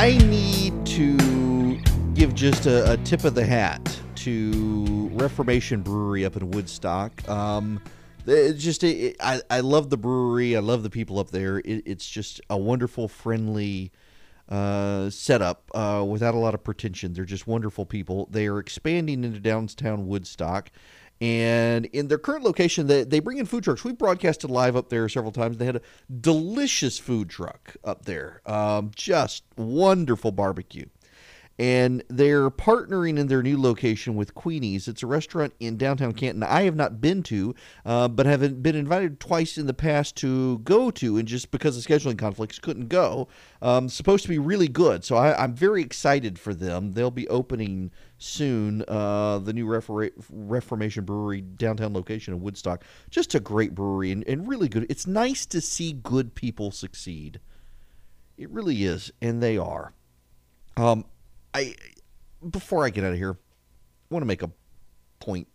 I 0.00 0.16
need 0.16 0.86
to 0.86 1.76
give 2.14 2.32
just 2.32 2.66
a, 2.66 2.92
a, 2.92 2.96
tip 2.98 3.24
of 3.24 3.34
the 3.34 3.44
hat 3.44 3.98
to 4.14 5.10
Reformation 5.14 5.82
Brewery 5.82 6.24
up 6.24 6.36
in 6.36 6.52
Woodstock. 6.52 7.28
Um, 7.28 7.80
it's 8.24 8.62
just 8.62 8.84
it, 8.84 9.16
I, 9.18 9.42
I 9.50 9.58
love 9.58 9.90
the 9.90 9.96
brewery. 9.96 10.56
I 10.56 10.60
love 10.60 10.84
the 10.84 10.88
people 10.88 11.18
up 11.18 11.32
there. 11.32 11.58
It, 11.58 11.82
it's 11.84 12.08
just 12.08 12.40
a 12.48 12.56
wonderful, 12.56 13.08
friendly 13.08 13.90
uh, 14.48 15.10
setup 15.10 15.68
uh, 15.74 16.06
without 16.08 16.34
a 16.36 16.38
lot 16.38 16.54
of 16.54 16.62
pretension. 16.62 17.12
They're 17.12 17.24
just 17.24 17.48
wonderful 17.48 17.84
people. 17.84 18.28
They 18.30 18.46
are 18.46 18.60
expanding 18.60 19.24
into 19.24 19.40
downtown 19.40 20.06
Woodstock. 20.06 20.70
And 21.20 21.86
in 21.86 22.08
their 22.08 22.18
current 22.18 22.44
location, 22.44 22.86
they, 22.86 23.02
they 23.02 23.18
bring 23.18 23.38
in 23.38 23.46
food 23.46 23.64
trucks. 23.64 23.82
We've 23.82 23.98
broadcasted 23.98 24.50
live 24.50 24.76
up 24.76 24.88
there 24.88 25.08
several 25.08 25.32
times. 25.32 25.58
They 25.58 25.66
had 25.66 25.76
a 25.76 25.82
delicious 26.20 26.98
food 26.98 27.28
truck 27.28 27.76
up 27.82 28.04
there, 28.04 28.40
um, 28.46 28.92
just 28.94 29.44
wonderful 29.56 30.30
barbecue 30.30 30.86
and 31.58 32.04
they're 32.08 32.50
partnering 32.50 33.18
in 33.18 33.26
their 33.26 33.42
new 33.42 33.60
location 33.60 34.14
with 34.14 34.34
Queenie's. 34.34 34.86
It's 34.86 35.02
a 35.02 35.06
restaurant 35.06 35.54
in 35.58 35.76
downtown 35.76 36.12
Canton 36.12 36.42
I 36.42 36.62
have 36.62 36.76
not 36.76 37.00
been 37.00 37.22
to, 37.24 37.54
uh, 37.84 38.08
but 38.08 38.26
have 38.26 38.62
been 38.62 38.76
invited 38.76 39.18
twice 39.18 39.58
in 39.58 39.66
the 39.66 39.74
past 39.74 40.16
to 40.16 40.58
go 40.58 40.90
to, 40.92 41.18
and 41.18 41.26
just 41.26 41.50
because 41.50 41.76
of 41.76 41.84
scheduling 41.84 42.18
conflicts, 42.18 42.58
couldn't 42.58 42.88
go. 42.88 43.28
Um, 43.60 43.88
supposed 43.88 44.22
to 44.22 44.28
be 44.28 44.38
really 44.38 44.68
good, 44.68 45.04
so 45.04 45.16
I, 45.16 45.42
am 45.42 45.54
very 45.54 45.82
excited 45.82 46.38
for 46.38 46.54
them. 46.54 46.92
They'll 46.92 47.10
be 47.10 47.28
opening 47.28 47.90
soon. 48.18 48.84
Uh, 48.86 49.38
the 49.38 49.52
new 49.52 49.66
Refor- 49.66 50.12
Reformation 50.30 51.04
Brewery 51.04 51.40
downtown 51.40 51.94
location 51.94 52.34
in 52.34 52.40
Woodstock, 52.40 52.84
just 53.10 53.34
a 53.34 53.40
great 53.40 53.74
brewery 53.74 54.12
and, 54.12 54.26
and 54.26 54.46
really 54.46 54.68
good. 54.68 54.86
It's 54.90 55.06
nice 55.06 55.46
to 55.46 55.60
see 55.60 55.92
good 55.92 56.34
people 56.34 56.70
succeed. 56.70 57.40
It 58.36 58.50
really 58.50 58.84
is, 58.84 59.10
and 59.22 59.42
they 59.42 59.56
are. 59.56 59.94
Um, 60.76 61.04
I 61.54 61.74
before 62.48 62.84
I 62.84 62.90
get 62.90 63.04
out 63.04 63.12
of 63.12 63.18
here, 63.18 63.32
I 63.32 64.14
want 64.14 64.22
to 64.22 64.26
make 64.26 64.42
a 64.42 64.50
point 65.18 65.48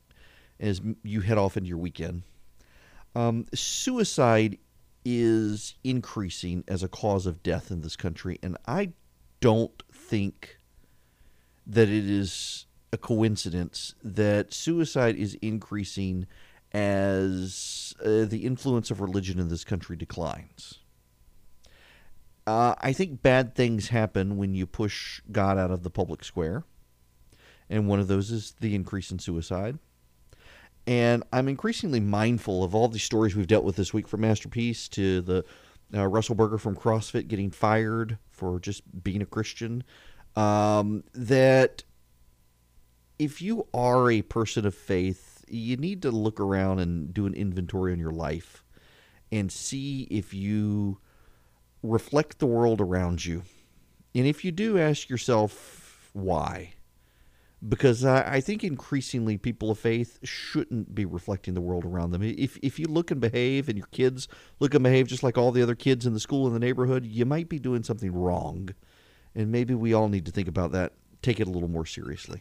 as 0.59 0.81
you 1.03 1.21
head 1.21 1.37
off 1.37 1.55
into 1.55 1.69
your 1.69 1.77
weekend. 1.77 2.23
Um, 3.15 3.45
suicide 3.53 4.57
is 5.05 5.75
increasing 5.83 6.63
as 6.67 6.83
a 6.83 6.87
cause 6.87 7.25
of 7.25 7.43
death 7.43 7.71
in 7.71 7.81
this 7.81 7.95
country, 7.95 8.39
and 8.43 8.57
I 8.65 8.91
don't 9.39 9.83
think 9.91 10.57
that 11.65 11.89
it 11.89 12.09
is 12.09 12.65
a 12.91 12.97
coincidence 12.97 13.95
that 14.03 14.53
suicide 14.53 15.15
is 15.15 15.35
increasing 15.41 16.27
as 16.71 17.93
uh, 18.03 18.25
the 18.25 18.41
influence 18.45 18.91
of 18.91 19.01
religion 19.01 19.39
in 19.39 19.49
this 19.49 19.63
country 19.63 19.95
declines. 19.95 20.79
Uh, 22.45 22.75
I 22.79 22.91
think 22.91 23.21
bad 23.21 23.55
things 23.55 23.89
happen 23.89 24.37
when 24.37 24.53
you 24.53 24.65
push 24.65 25.21
God 25.31 25.57
out 25.57 25.71
of 25.71 25.83
the 25.83 25.89
public 25.89 26.23
square. 26.23 26.65
And 27.69 27.87
one 27.87 27.99
of 27.99 28.07
those 28.07 28.31
is 28.31 28.55
the 28.59 28.75
increase 28.75 29.11
in 29.11 29.19
suicide. 29.19 29.79
And 30.85 31.23
I'm 31.31 31.47
increasingly 31.47 32.01
mindful 32.01 32.63
of 32.63 32.75
all 32.75 32.89
the 32.89 32.99
stories 32.99 33.35
we've 33.35 33.47
dealt 33.47 33.63
with 33.63 33.77
this 33.77 33.93
week 33.93 34.07
from 34.07 34.21
Masterpiece 34.21 34.89
to 34.89 35.21
the 35.21 35.45
uh, 35.95 36.07
Russell 36.07 36.35
Berger 36.35 36.57
from 36.57 36.75
CrossFit 36.75 37.27
getting 37.27 37.51
fired 37.51 38.17
for 38.31 38.59
just 38.59 39.03
being 39.03 39.21
a 39.21 39.25
Christian. 39.25 39.83
Um, 40.35 41.03
that 41.13 41.83
if 43.19 43.41
you 43.41 43.67
are 43.73 44.09
a 44.09 44.21
person 44.23 44.65
of 44.65 44.73
faith, 44.73 45.45
you 45.47 45.77
need 45.77 46.01
to 46.01 46.11
look 46.11 46.39
around 46.39 46.79
and 46.79 47.13
do 47.13 47.25
an 47.25 47.33
inventory 47.33 47.93
on 47.93 47.99
your 47.99 48.11
life 48.11 48.63
and 49.31 49.51
see 49.51 50.07
if 50.09 50.33
you 50.33 50.99
reflect 51.81 52.39
the 52.39 52.45
world 52.45 52.81
around 52.81 53.25
you. 53.25 53.43
And 54.15 54.25
if 54.25 54.43
you 54.43 54.51
do, 54.51 54.79
ask 54.79 55.09
yourself 55.09 56.09
why. 56.13 56.73
Because 57.67 58.03
I, 58.03 58.35
I 58.35 58.41
think 58.41 58.63
increasingly 58.63 59.37
people 59.37 59.71
of 59.71 59.79
faith 59.79 60.19
shouldn't 60.23 60.93
be 60.93 61.05
reflecting 61.05 61.53
the 61.53 61.61
world 61.61 61.85
around 61.85 62.11
them. 62.11 62.21
If, 62.21 62.57
if 62.61 62.77
you 62.77 62.87
look 62.87 63.09
and 63.09 63.21
behave 63.21 63.69
and 63.69 63.77
your 63.77 63.87
kids 63.87 64.27
look 64.59 64.73
and 64.73 64.83
behave 64.83 65.07
just 65.07 65.23
like 65.23 65.37
all 65.37 65.51
the 65.51 65.63
other 65.63 65.75
kids 65.75 66.05
in 66.05 66.13
the 66.13 66.19
school 66.19 66.45
in 66.47 66.53
the 66.53 66.59
neighborhood, 66.59 67.05
you 67.05 67.25
might 67.25 67.49
be 67.49 67.59
doing 67.59 67.83
something 67.83 68.11
wrong. 68.11 68.69
And 69.35 69.51
maybe 69.51 69.73
we 69.73 69.93
all 69.93 70.09
need 70.09 70.25
to 70.25 70.31
think 70.31 70.47
about 70.47 70.71
that, 70.73 70.93
take 71.21 71.39
it 71.39 71.47
a 71.47 71.51
little 71.51 71.69
more 71.69 71.85
seriously. 71.85 72.39